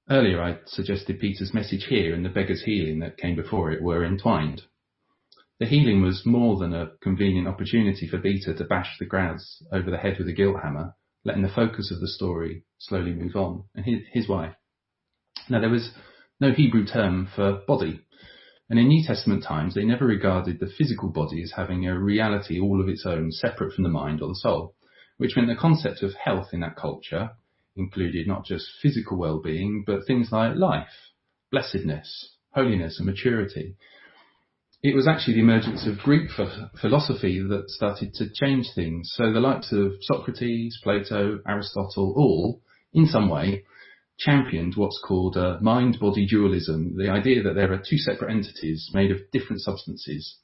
Earlier 0.09 0.41
I 0.41 0.59
suggested 0.65 1.19
Peter's 1.19 1.53
message 1.53 1.85
here 1.89 2.13
and 2.13 2.23
the 2.23 2.29
beggar's 2.29 2.63
healing 2.63 2.99
that 2.99 3.17
came 3.17 3.35
before 3.35 3.71
it 3.71 3.83
were 3.83 4.05
entwined. 4.05 4.61
The 5.59 5.65
healing 5.65 6.01
was 6.01 6.25
more 6.25 6.57
than 6.57 6.73
a 6.73 6.91
convenient 7.01 7.47
opportunity 7.47 8.07
for 8.07 8.17
Peter 8.17 8.53
to 8.53 8.63
bash 8.63 8.97
the 8.97 9.05
crowds 9.05 9.61
over 9.73 9.91
the 9.91 9.97
head 9.97 10.15
with 10.17 10.29
a 10.29 10.33
guilt 10.33 10.55
hammer, 10.63 10.95
letting 11.25 11.43
the 11.43 11.49
focus 11.49 11.91
of 11.91 11.99
the 11.99 12.07
story 12.07 12.63
slowly 12.77 13.13
move 13.13 13.35
on, 13.35 13.65
and 13.75 13.85
his, 13.85 13.99
his 14.13 14.29
wife. 14.29 14.55
Now 15.49 15.59
there 15.59 15.69
was 15.69 15.91
no 16.39 16.51
Hebrew 16.51 16.85
term 16.85 17.27
for 17.35 17.61
body, 17.67 18.01
and 18.69 18.77
in 18.77 18.87
New 18.87 19.05
Testament 19.05 19.43
times 19.43 19.73
they 19.73 19.83
never 19.83 20.05
regarded 20.05 20.59
the 20.59 20.71
physical 20.77 21.09
body 21.09 21.41
as 21.41 21.53
having 21.55 21.87
a 21.87 21.99
reality 21.99 22.59
all 22.59 22.79
of 22.79 22.87
its 22.87 23.05
own, 23.05 23.31
separate 23.31 23.73
from 23.73 23.83
the 23.83 23.89
mind 23.89 24.21
or 24.21 24.29
the 24.29 24.35
soul, 24.35 24.75
which 25.17 25.35
meant 25.35 25.47
the 25.47 25.55
concept 25.55 26.03
of 26.03 26.13
health 26.13 26.49
in 26.53 26.59
that 26.59 26.75
culture 26.75 27.31
included 27.75 28.27
not 28.27 28.45
just 28.45 28.67
physical 28.81 29.17
well-being, 29.17 29.83
but 29.87 30.05
things 30.05 30.29
like 30.31 30.55
life, 30.55 30.87
blessedness, 31.51 32.35
holiness 32.51 32.99
and 32.99 33.07
maturity. 33.07 33.75
It 34.83 34.95
was 34.95 35.07
actually 35.07 35.35
the 35.35 35.41
emergence 35.41 35.87
of 35.87 35.97
Greek 35.97 36.29
philosophy 36.79 37.41
that 37.41 37.69
started 37.69 38.13
to 38.15 38.29
change 38.33 38.67
things. 38.75 39.11
So 39.15 39.33
the 39.33 39.39
likes 39.39 39.71
of 39.71 39.93
Socrates, 40.01 40.79
Plato, 40.83 41.39
Aristotle, 41.47 42.13
all, 42.15 42.61
in 42.93 43.05
some 43.07 43.29
way, 43.29 43.63
championed 44.19 44.75
what's 44.75 45.01
called 45.05 45.37
uh, 45.37 45.57
a 45.57 45.61
mind-body 45.61 46.27
dualism, 46.27 46.97
the 46.97 47.09
idea 47.09 47.41
that 47.41 47.55
there 47.55 47.71
are 47.71 47.77
two 47.77 47.97
separate 47.97 48.31
entities 48.31 48.89
made 48.93 49.11
of 49.11 49.19
different 49.31 49.61
substances. 49.61 50.37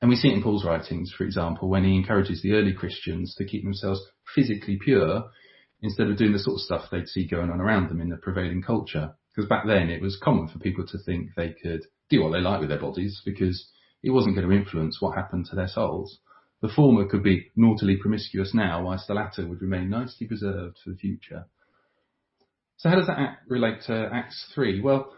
And 0.00 0.10
we 0.10 0.16
see 0.16 0.28
it 0.28 0.34
in 0.34 0.42
Paul's 0.42 0.64
writings, 0.64 1.12
for 1.16 1.24
example, 1.24 1.68
when 1.68 1.84
he 1.84 1.94
encourages 1.94 2.42
the 2.42 2.52
early 2.52 2.72
Christians 2.72 3.34
to 3.36 3.44
keep 3.44 3.62
themselves 3.62 4.00
physically 4.34 4.78
pure 4.82 5.30
instead 5.82 6.08
of 6.08 6.16
doing 6.16 6.32
the 6.32 6.38
sort 6.40 6.54
of 6.54 6.60
stuff 6.60 6.90
they'd 6.90 7.06
see 7.06 7.26
going 7.26 7.50
on 7.50 7.60
around 7.60 7.88
them 7.88 8.00
in 8.00 8.08
the 8.08 8.16
prevailing 8.16 8.62
culture. 8.62 9.14
Because 9.34 9.48
back 9.48 9.66
then 9.66 9.88
it 9.88 10.02
was 10.02 10.18
common 10.20 10.48
for 10.48 10.58
people 10.58 10.84
to 10.86 10.98
think 10.98 11.30
they 11.36 11.54
could 11.62 11.82
do 12.10 12.22
what 12.22 12.32
they 12.32 12.40
like 12.40 12.58
with 12.58 12.70
their 12.70 12.80
bodies 12.80 13.22
because 13.24 13.68
it 14.02 14.10
wasn't 14.10 14.34
going 14.34 14.48
to 14.48 14.54
influence 14.54 15.00
what 15.00 15.16
happened 15.16 15.46
to 15.46 15.56
their 15.56 15.68
souls. 15.68 16.18
The 16.60 16.68
former 16.68 17.06
could 17.06 17.22
be 17.22 17.52
naughtily 17.54 17.96
promiscuous 17.96 18.52
now, 18.52 18.82
whilst 18.82 19.06
the 19.06 19.14
latter 19.14 19.46
would 19.46 19.62
remain 19.62 19.90
nicely 19.90 20.26
preserved 20.26 20.78
for 20.82 20.90
the 20.90 20.96
future. 20.96 21.46
So 22.78 22.88
how 22.88 22.96
does 22.96 23.08
that 23.08 23.18
act 23.18 23.50
relate 23.50 23.82
to 23.86 24.08
Acts 24.12 24.52
3? 24.54 24.80
Well, 24.80 25.12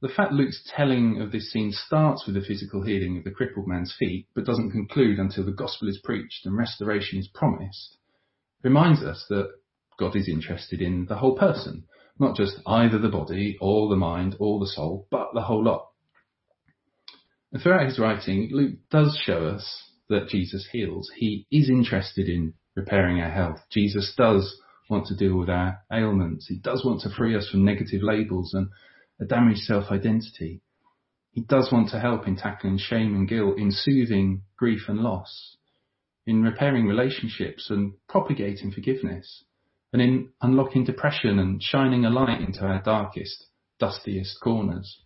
the 0.00 0.08
fact 0.08 0.32
Luke's 0.32 0.68
telling 0.76 1.22
of 1.22 1.30
this 1.30 1.50
scene 1.50 1.72
starts 1.72 2.26
with 2.26 2.34
the 2.34 2.42
physical 2.42 2.82
healing 2.82 3.16
of 3.16 3.24
the 3.24 3.30
crippled 3.30 3.68
man's 3.68 3.94
feet, 3.98 4.26
but 4.34 4.44
doesn't 4.44 4.72
conclude 4.72 5.18
until 5.18 5.44
the 5.44 5.52
gospel 5.52 5.88
is 5.88 6.00
preached 6.02 6.44
and 6.44 6.56
restoration 6.56 7.18
is 7.18 7.30
promised, 7.32 7.96
reminds 8.62 9.02
us 9.02 9.24
that 9.28 9.48
God 9.96 10.16
is 10.16 10.28
interested 10.28 10.82
in 10.82 11.06
the 11.08 11.14
whole 11.14 11.38
person, 11.38 11.84
not 12.18 12.36
just 12.36 12.58
either 12.66 12.98
the 12.98 13.08
body 13.08 13.56
or 13.60 13.88
the 13.88 13.96
mind 13.96 14.34
or 14.40 14.58
the 14.58 14.66
soul, 14.66 15.06
but 15.10 15.28
the 15.34 15.42
whole 15.42 15.62
lot. 15.62 15.88
And 17.52 17.62
throughout 17.62 17.86
his 17.86 18.00
writing, 18.00 18.48
Luke 18.50 18.78
does 18.90 19.16
show 19.24 19.46
us 19.46 19.92
that 20.08 20.28
Jesus 20.28 20.68
heals. 20.72 21.08
He 21.14 21.46
is 21.52 21.70
interested 21.70 22.28
in 22.28 22.54
repairing 22.74 23.20
our 23.20 23.30
health. 23.30 23.60
Jesus 23.70 24.12
does 24.16 24.60
want 24.88 25.06
to 25.06 25.16
deal 25.16 25.36
with 25.36 25.48
our 25.48 25.78
ailments. 25.92 26.46
He 26.46 26.56
does 26.56 26.84
want 26.84 27.00
to 27.02 27.10
free 27.10 27.36
us 27.36 27.48
from 27.48 27.64
negative 27.64 28.02
labels 28.02 28.52
and 28.54 28.68
a 29.20 29.24
damaged 29.24 29.60
self-identity. 29.60 30.60
He 31.32 31.40
does 31.40 31.70
want 31.72 31.90
to 31.90 32.00
help 32.00 32.26
in 32.28 32.36
tackling 32.36 32.78
shame 32.78 33.14
and 33.14 33.28
guilt, 33.28 33.58
in 33.58 33.70
soothing 33.72 34.42
grief 34.56 34.82
and 34.88 35.00
loss, 35.00 35.56
in 36.26 36.42
repairing 36.42 36.86
relationships 36.86 37.70
and 37.70 37.94
propagating 38.08 38.70
forgiveness 38.70 39.44
and 39.92 40.02
in 40.02 40.28
unlocking 40.42 40.84
depression 40.84 41.38
and 41.38 41.62
shining 41.62 42.04
a 42.04 42.10
light 42.10 42.40
into 42.40 42.60
our 42.60 42.82
darkest, 42.82 43.46
dustiest 43.78 44.40
corners. 44.40 45.00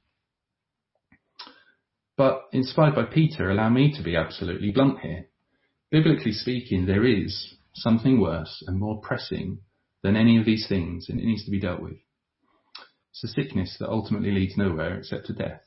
But 2.16 2.42
inspired 2.52 2.94
by 2.94 3.04
Peter, 3.04 3.50
allow 3.50 3.68
me 3.68 3.94
to 3.96 4.02
be 4.02 4.16
absolutely 4.16 4.72
blunt 4.72 5.00
here. 5.00 5.26
Biblically 5.90 6.32
speaking, 6.32 6.86
there 6.86 7.04
is 7.04 7.54
something 7.74 8.20
worse 8.20 8.62
and 8.66 8.78
more 8.78 9.00
pressing 9.00 9.58
than 10.02 10.16
any 10.16 10.38
of 10.38 10.44
these 10.44 10.68
things, 10.68 11.08
and 11.08 11.20
it 11.20 11.24
needs 11.24 11.44
to 11.44 11.50
be 11.50 11.60
dealt 11.60 11.80
with. 11.80 11.98
It's 13.10 13.24
a 13.24 13.28
sickness 13.28 13.76
that 13.78 13.90
ultimately 13.90 14.30
leads 14.30 14.56
nowhere 14.56 14.98
except 14.98 15.26
to 15.26 15.32
death. 15.32 15.62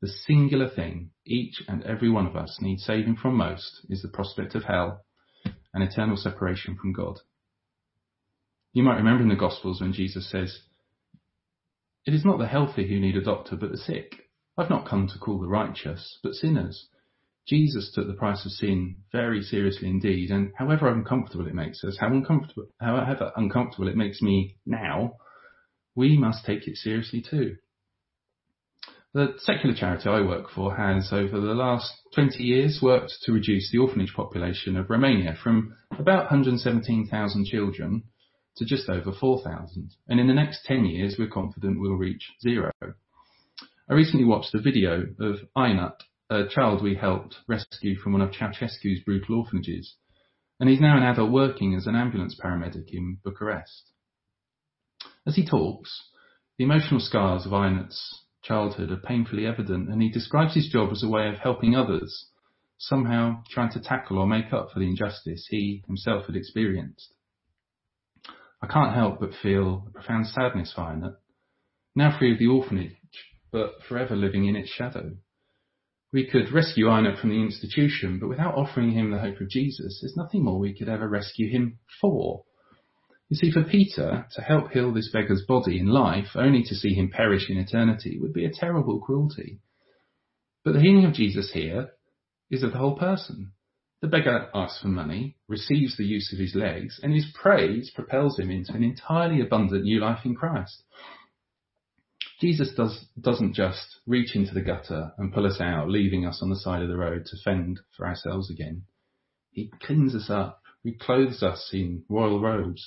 The 0.00 0.08
singular 0.08 0.68
thing 0.68 1.10
each 1.24 1.62
and 1.66 1.82
every 1.84 2.10
one 2.10 2.26
of 2.26 2.36
us 2.36 2.58
needs 2.60 2.84
saving 2.84 3.16
from 3.16 3.36
most 3.36 3.86
is 3.88 4.02
the 4.02 4.08
prospect 4.08 4.54
of 4.54 4.64
hell 4.64 5.04
and 5.74 5.82
eternal 5.82 6.16
separation 6.16 6.76
from 6.76 6.92
God. 6.92 7.18
You 8.72 8.82
might 8.82 8.98
remember 8.98 9.22
in 9.22 9.30
the 9.30 9.36
Gospels 9.36 9.80
when 9.80 9.94
Jesus 9.94 10.30
says, 10.30 10.60
It 12.04 12.14
is 12.14 12.24
not 12.24 12.38
the 12.38 12.46
healthy 12.46 12.86
who 12.86 13.00
need 13.00 13.16
a 13.16 13.24
doctor, 13.24 13.56
but 13.56 13.72
the 13.72 13.78
sick. 13.78 14.28
I've 14.58 14.70
not 14.70 14.86
come 14.86 15.08
to 15.08 15.18
call 15.18 15.40
the 15.40 15.48
righteous, 15.48 16.18
but 16.22 16.34
sinners. 16.34 16.88
Jesus 17.46 17.92
took 17.94 18.08
the 18.08 18.14
price 18.14 18.44
of 18.44 18.52
sin 18.52 18.96
very 19.12 19.40
seriously 19.40 19.88
indeed, 19.88 20.30
and 20.30 20.52
however 20.56 20.88
uncomfortable 20.88 21.46
it 21.46 21.54
makes 21.54 21.84
us, 21.84 21.96
how 22.00 22.08
uncomfortable, 22.08 22.66
however 22.80 23.32
uncomfortable 23.36 23.88
it 23.88 23.96
makes 23.96 24.20
me 24.20 24.56
now, 24.66 25.14
we 25.94 26.18
must 26.18 26.44
take 26.44 26.66
it 26.66 26.76
seriously 26.76 27.22
too. 27.22 27.56
The 29.14 29.34
secular 29.38 29.74
charity 29.74 30.08
I 30.10 30.20
work 30.20 30.50
for 30.50 30.76
has, 30.76 31.10
over 31.12 31.40
the 31.40 31.54
last 31.54 31.90
20 32.14 32.42
years, 32.42 32.80
worked 32.82 33.14
to 33.22 33.32
reduce 33.32 33.70
the 33.70 33.78
orphanage 33.78 34.12
population 34.12 34.76
of 34.76 34.90
Romania 34.90 35.34
from 35.42 35.74
about 35.92 36.30
117,000 36.30 37.46
children 37.46 38.02
to 38.56 38.64
just 38.64 38.90
over 38.90 39.12
4,000. 39.12 39.94
And 40.08 40.20
in 40.20 40.26
the 40.26 40.34
next 40.34 40.64
10 40.64 40.84
years, 40.84 41.16
we're 41.18 41.28
confident 41.28 41.80
we'll 41.80 41.94
reach 41.94 42.30
zero. 42.42 42.72
I 42.82 43.94
recently 43.94 44.26
watched 44.26 44.54
a 44.54 44.60
video 44.60 45.06
of 45.20 45.36
Ainat, 45.56 45.94
a 46.28 46.44
child 46.48 46.82
we 46.82 46.96
helped 46.96 47.36
rescue 47.46 47.96
from 47.96 48.12
one 48.12 48.22
of 48.22 48.32
Ceausescu's 48.32 49.00
brutal 49.04 49.38
orphanages, 49.38 49.94
and 50.58 50.68
he's 50.68 50.80
now 50.80 50.96
an 50.96 51.02
adult 51.02 51.30
working 51.30 51.74
as 51.74 51.86
an 51.86 51.94
ambulance 51.94 52.38
paramedic 52.42 52.88
in 52.92 53.18
Bucharest. 53.22 53.92
As 55.26 55.36
he 55.36 55.46
talks, 55.46 56.10
the 56.58 56.64
emotional 56.64 57.00
scars 57.00 57.46
of 57.46 57.52
Ainat's 57.52 58.24
childhood 58.42 58.90
are 58.90 58.96
painfully 58.96 59.46
evident, 59.46 59.88
and 59.88 60.02
he 60.02 60.10
describes 60.10 60.54
his 60.54 60.68
job 60.68 60.90
as 60.90 61.02
a 61.02 61.08
way 61.08 61.28
of 61.28 61.38
helping 61.38 61.76
others, 61.76 62.30
somehow 62.78 63.42
trying 63.50 63.70
to 63.72 63.80
tackle 63.80 64.18
or 64.18 64.26
make 64.26 64.52
up 64.52 64.70
for 64.72 64.80
the 64.80 64.86
injustice 64.86 65.46
he 65.50 65.82
himself 65.86 66.26
had 66.26 66.36
experienced. 66.36 67.14
I 68.62 68.66
can't 68.66 68.94
help 68.94 69.20
but 69.20 69.34
feel 69.42 69.84
a 69.86 69.90
profound 69.90 70.26
sadness 70.26 70.72
for 70.74 70.82
Ainat, 70.82 71.16
now 71.94 72.18
free 72.18 72.32
of 72.32 72.38
the 72.38 72.48
orphanage, 72.48 72.96
but 73.52 73.74
forever 73.88 74.16
living 74.16 74.46
in 74.46 74.56
its 74.56 74.70
shadow. 74.70 75.12
We 76.12 76.28
could 76.30 76.52
rescue 76.52 76.86
Ainat 76.86 77.20
from 77.20 77.30
the 77.30 77.42
institution, 77.42 78.18
but 78.18 78.28
without 78.28 78.54
offering 78.54 78.92
him 78.92 79.10
the 79.10 79.18
hope 79.18 79.40
of 79.40 79.50
Jesus, 79.50 80.00
there's 80.00 80.16
nothing 80.16 80.44
more 80.44 80.58
we 80.58 80.76
could 80.76 80.88
ever 80.88 81.08
rescue 81.08 81.50
him 81.50 81.78
for. 82.00 82.44
You 83.28 83.36
see, 83.36 83.50
for 83.50 83.64
Peter, 83.64 84.26
to 84.34 84.40
help 84.40 84.70
heal 84.70 84.92
this 84.92 85.10
beggar's 85.12 85.44
body 85.46 85.80
in 85.80 85.86
life, 85.86 86.28
only 86.36 86.62
to 86.62 86.74
see 86.76 86.94
him 86.94 87.10
perish 87.10 87.50
in 87.50 87.58
eternity, 87.58 88.18
would 88.20 88.32
be 88.32 88.44
a 88.44 88.52
terrible 88.52 89.00
cruelty. 89.00 89.58
But 90.64 90.74
the 90.74 90.80
healing 90.80 91.04
of 91.04 91.12
Jesus 91.12 91.50
here 91.52 91.90
is 92.50 92.62
of 92.62 92.72
the 92.72 92.78
whole 92.78 92.96
person. 92.96 93.52
The 94.00 94.08
beggar 94.08 94.48
asks 94.54 94.82
for 94.82 94.88
money, 94.88 95.36
receives 95.48 95.96
the 95.96 96.04
use 96.04 96.32
of 96.32 96.38
his 96.38 96.54
legs, 96.54 97.00
and 97.02 97.12
his 97.12 97.26
praise 97.34 97.90
propels 97.94 98.38
him 98.38 98.50
into 98.50 98.72
an 98.74 98.84
entirely 98.84 99.40
abundant 99.40 99.82
new 99.82 100.00
life 100.00 100.24
in 100.24 100.36
Christ. 100.36 100.84
Jesus 102.40 102.72
does, 102.76 103.06
doesn't 103.18 103.54
just 103.54 104.00
reach 104.06 104.36
into 104.36 104.52
the 104.52 104.60
gutter 104.60 105.12
and 105.16 105.32
pull 105.32 105.46
us 105.46 105.60
out, 105.60 105.88
leaving 105.88 106.26
us 106.26 106.40
on 106.42 106.50
the 106.50 106.58
side 106.58 106.82
of 106.82 106.88
the 106.88 106.96
road 106.96 107.24
to 107.26 107.36
fend 107.44 107.80
for 107.96 108.06
ourselves 108.06 108.50
again. 108.50 108.82
He 109.50 109.72
cleans 109.82 110.14
us 110.14 110.28
up, 110.28 110.60
reclothes 110.84 111.42
us 111.42 111.70
in 111.72 112.04
royal 112.10 112.40
robes, 112.40 112.86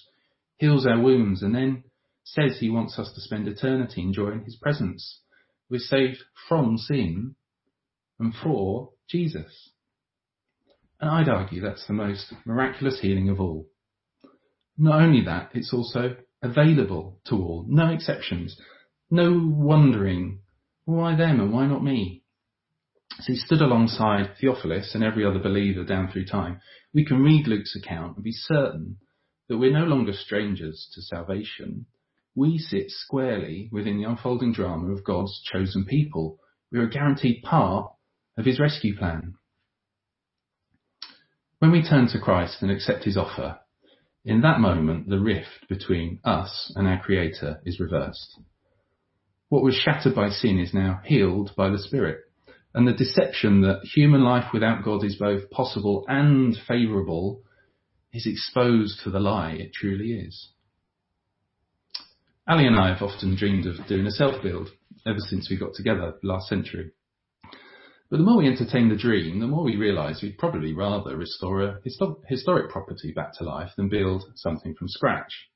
heals 0.57 0.85
our 0.85 0.99
wounds, 0.99 1.41
and 1.41 1.55
then 1.55 1.83
says 2.23 2.57
he 2.59 2.69
wants 2.69 2.99
us 2.99 3.11
to 3.13 3.21
spend 3.21 3.47
eternity 3.47 4.01
enjoying 4.01 4.43
his 4.43 4.55
presence. 4.55 5.21
We're 5.69 5.79
saved 5.79 6.23
from 6.47 6.77
sin 6.77 7.35
and 8.19 8.33
for 8.43 8.91
Jesus. 9.09 9.71
And 11.01 11.09
I'd 11.09 11.29
argue 11.29 11.61
that's 11.61 11.87
the 11.87 11.93
most 11.93 12.33
miraculous 12.45 12.99
healing 12.99 13.29
of 13.29 13.39
all. 13.39 13.67
Not 14.77 15.01
only 15.01 15.25
that, 15.25 15.51
it's 15.53 15.73
also 15.73 16.15
available 16.43 17.19
to 17.27 17.35
all, 17.35 17.65
no 17.67 17.89
exceptions, 17.89 18.55
no 19.11 19.39
wondering, 19.43 20.39
why 20.85 21.15
them 21.15 21.39
and 21.39 21.51
why 21.51 21.65
not 21.67 21.83
me? 21.83 22.23
As 23.17 23.25
he 23.25 23.35
stood 23.35 23.61
alongside 23.61 24.35
Theophilus 24.39 24.93
and 24.93 25.03
every 25.03 25.25
other 25.25 25.39
believer 25.39 25.83
down 25.83 26.09
through 26.09 26.25
time, 26.25 26.61
we 26.93 27.05
can 27.05 27.21
read 27.21 27.47
Luke's 27.47 27.75
account 27.75 28.15
and 28.15 28.23
be 28.23 28.31
certain 28.31 28.97
that 29.47 29.57
we're 29.57 29.73
no 29.77 29.85
longer 29.85 30.13
strangers 30.13 30.89
to 30.93 31.01
salvation. 31.01 31.85
We 32.35 32.57
sit 32.57 32.91
squarely 32.91 33.69
within 33.71 33.97
the 33.97 34.07
unfolding 34.07 34.53
drama 34.53 34.91
of 34.93 35.03
God's 35.03 35.41
chosen 35.51 35.85
people. 35.85 36.39
We 36.71 36.79
are 36.79 36.83
a 36.83 36.89
guaranteed 36.89 37.43
part 37.43 37.91
of 38.37 38.45
his 38.45 38.59
rescue 38.59 38.95
plan. 38.95 39.33
When 41.57 41.71
we 41.71 41.83
turn 41.83 42.07
to 42.09 42.19
Christ 42.19 42.61
and 42.61 42.71
accept 42.71 43.03
his 43.03 43.17
offer, 43.17 43.59
in 44.23 44.41
that 44.41 44.59
moment 44.59 45.09
the 45.09 45.19
rift 45.19 45.67
between 45.67 46.19
us 46.23 46.71
and 46.75 46.87
our 46.87 47.01
Creator 47.01 47.61
is 47.65 47.79
reversed. 47.79 48.39
What 49.49 49.63
was 49.63 49.75
shattered 49.75 50.13
by 50.13 50.29
sin 50.29 50.59
is 50.59 50.73
now 50.73 51.01
healed 51.03 51.51
by 51.57 51.69
the 51.69 51.79
Spirit. 51.79 52.19
And 52.73 52.87
the 52.87 52.93
deception 52.93 53.61
that 53.61 53.81
human 53.83 54.23
life 54.23 54.53
without 54.53 54.83
God 54.83 55.03
is 55.03 55.15
both 55.15 55.49
possible 55.49 56.05
and 56.07 56.55
favourable 56.67 57.41
is 58.13 58.27
exposed 58.27 59.01
to 59.03 59.09
the 59.09 59.19
lie 59.19 59.53
it 59.53 59.73
truly 59.73 60.13
is. 60.13 60.49
Ali 62.47 62.67
and 62.67 62.75
I 62.75 62.93
have 62.93 63.01
often 63.01 63.35
dreamed 63.35 63.65
of 63.65 63.87
doing 63.87 64.05
a 64.05 64.11
self 64.11 64.41
build 64.43 64.69
ever 65.05 65.19
since 65.19 65.49
we 65.49 65.57
got 65.57 65.73
together 65.73 66.13
last 66.23 66.47
century. 66.47 66.91
But 68.09 68.17
the 68.17 68.23
more 68.23 68.37
we 68.37 68.47
entertain 68.47 68.89
the 68.89 68.95
dream, 68.95 69.39
the 69.39 69.47
more 69.47 69.63
we 69.63 69.75
realise 69.75 70.21
we'd 70.21 70.37
probably 70.37 70.73
rather 70.73 71.15
restore 71.15 71.61
a 71.61 71.79
historic 72.27 72.71
property 72.71 73.11
back 73.11 73.33
to 73.37 73.43
life 73.43 73.71
than 73.77 73.89
build 73.89 74.23
something 74.35 74.73
from 74.75 74.87
scratch. 74.87 75.49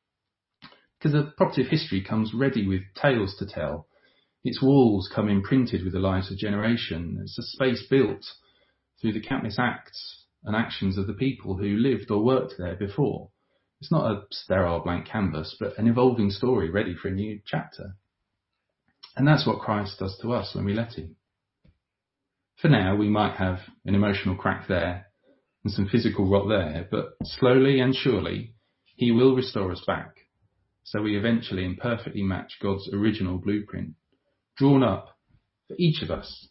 Because 1.03 1.19
a 1.19 1.33
property 1.35 1.63
of 1.63 1.67
history 1.67 2.01
comes 2.01 2.33
ready 2.33 2.65
with 2.65 2.81
tales 2.95 3.35
to 3.37 3.45
tell. 3.45 3.89
Its 4.45 4.61
walls 4.61 5.11
come 5.13 5.27
imprinted 5.27 5.83
with 5.83 5.91
the 5.91 5.99
lives 5.99 6.31
of 6.31 6.37
generation. 6.37 7.19
It's 7.21 7.37
a 7.37 7.43
space 7.43 7.85
built 7.89 8.23
through 9.01 9.11
the 9.11 9.21
countless 9.21 9.59
acts 9.59 10.23
and 10.45 10.55
actions 10.55 10.97
of 10.97 11.07
the 11.07 11.13
people 11.13 11.57
who 11.57 11.75
lived 11.75 12.09
or 12.09 12.23
worked 12.23 12.53
there 12.57 12.77
before. 12.77 13.29
It's 13.81 13.91
not 13.91 14.09
a 14.09 14.21
sterile 14.31 14.79
blank 14.79 15.05
canvas, 15.05 15.57
but 15.59 15.77
an 15.77 15.87
evolving 15.87 16.29
story 16.29 16.69
ready 16.69 16.95
for 16.95 17.09
a 17.09 17.13
new 17.13 17.41
chapter. 17.45 17.97
And 19.17 19.27
that's 19.27 19.45
what 19.45 19.59
Christ 19.59 19.99
does 19.99 20.17
to 20.21 20.31
us 20.31 20.55
when 20.55 20.63
we 20.63 20.73
let 20.73 20.93
him. 20.93 21.17
For 22.61 22.69
now, 22.69 22.95
we 22.95 23.09
might 23.09 23.35
have 23.35 23.59
an 23.83 23.93
emotional 23.93 24.37
crack 24.37 24.69
there 24.69 25.07
and 25.65 25.73
some 25.73 25.89
physical 25.89 26.29
rot 26.29 26.47
there, 26.47 26.87
but 26.89 27.17
slowly 27.23 27.81
and 27.81 27.93
surely, 27.93 28.53
he 28.95 29.11
will 29.11 29.35
restore 29.35 29.69
us 29.73 29.83
back. 29.85 30.22
So 30.84 31.02
we 31.02 31.17
eventually 31.17 31.65
and 31.65 31.78
perfectly 31.78 32.24
match 32.24 32.58
God's 32.62 32.89
original 32.93 33.38
blueprint, 33.38 33.93
drawn 34.58 34.84
up 34.84 35.17
for 35.67 35.76
each 35.80 36.02
of 36.02 36.12
us 36.12 36.50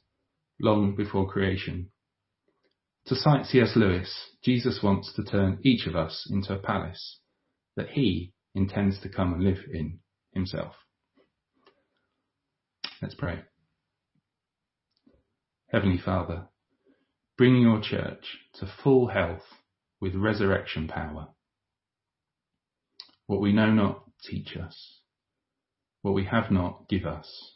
long 0.60 0.94
before 0.96 1.28
creation. 1.28 1.90
To 3.06 3.16
cite 3.16 3.46
C.S. 3.46 3.72
Lewis, 3.76 4.30
Jesus 4.42 4.80
wants 4.82 5.12
to 5.14 5.24
turn 5.24 5.58
each 5.62 5.86
of 5.86 5.96
us 5.96 6.26
into 6.30 6.54
a 6.54 6.58
palace 6.58 7.20
that 7.76 7.90
he 7.90 8.32
intends 8.54 9.00
to 9.00 9.08
come 9.08 9.34
and 9.34 9.42
live 9.42 9.58
in 9.72 9.98
himself. 10.32 10.74
Let's 13.00 13.14
pray. 13.14 13.40
Heavenly 15.72 15.98
Father, 15.98 16.48
bring 17.36 17.60
your 17.60 17.80
church 17.80 18.38
to 18.54 18.70
full 18.82 19.08
health 19.08 19.42
with 20.00 20.14
resurrection 20.14 20.86
power. 20.86 21.28
What 23.26 23.40
we 23.40 23.52
know 23.52 23.70
not, 23.72 24.01
teach 24.22 24.56
us. 24.56 25.00
What 26.02 26.14
we 26.14 26.24
have 26.24 26.50
not, 26.50 26.88
give 26.88 27.04
us. 27.04 27.52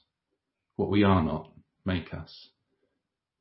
What 0.76 0.90
we 0.90 1.02
are 1.02 1.22
not, 1.22 1.50
make 1.84 2.12
us 2.12 2.48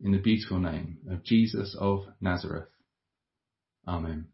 in 0.04 0.12
the 0.12 0.18
beautiful 0.18 0.60
name 0.60 0.98
of 1.10 1.24
Jesus 1.24 1.76
of 1.80 2.06
Nazareth. 2.22 2.70
Amen. 3.88 4.28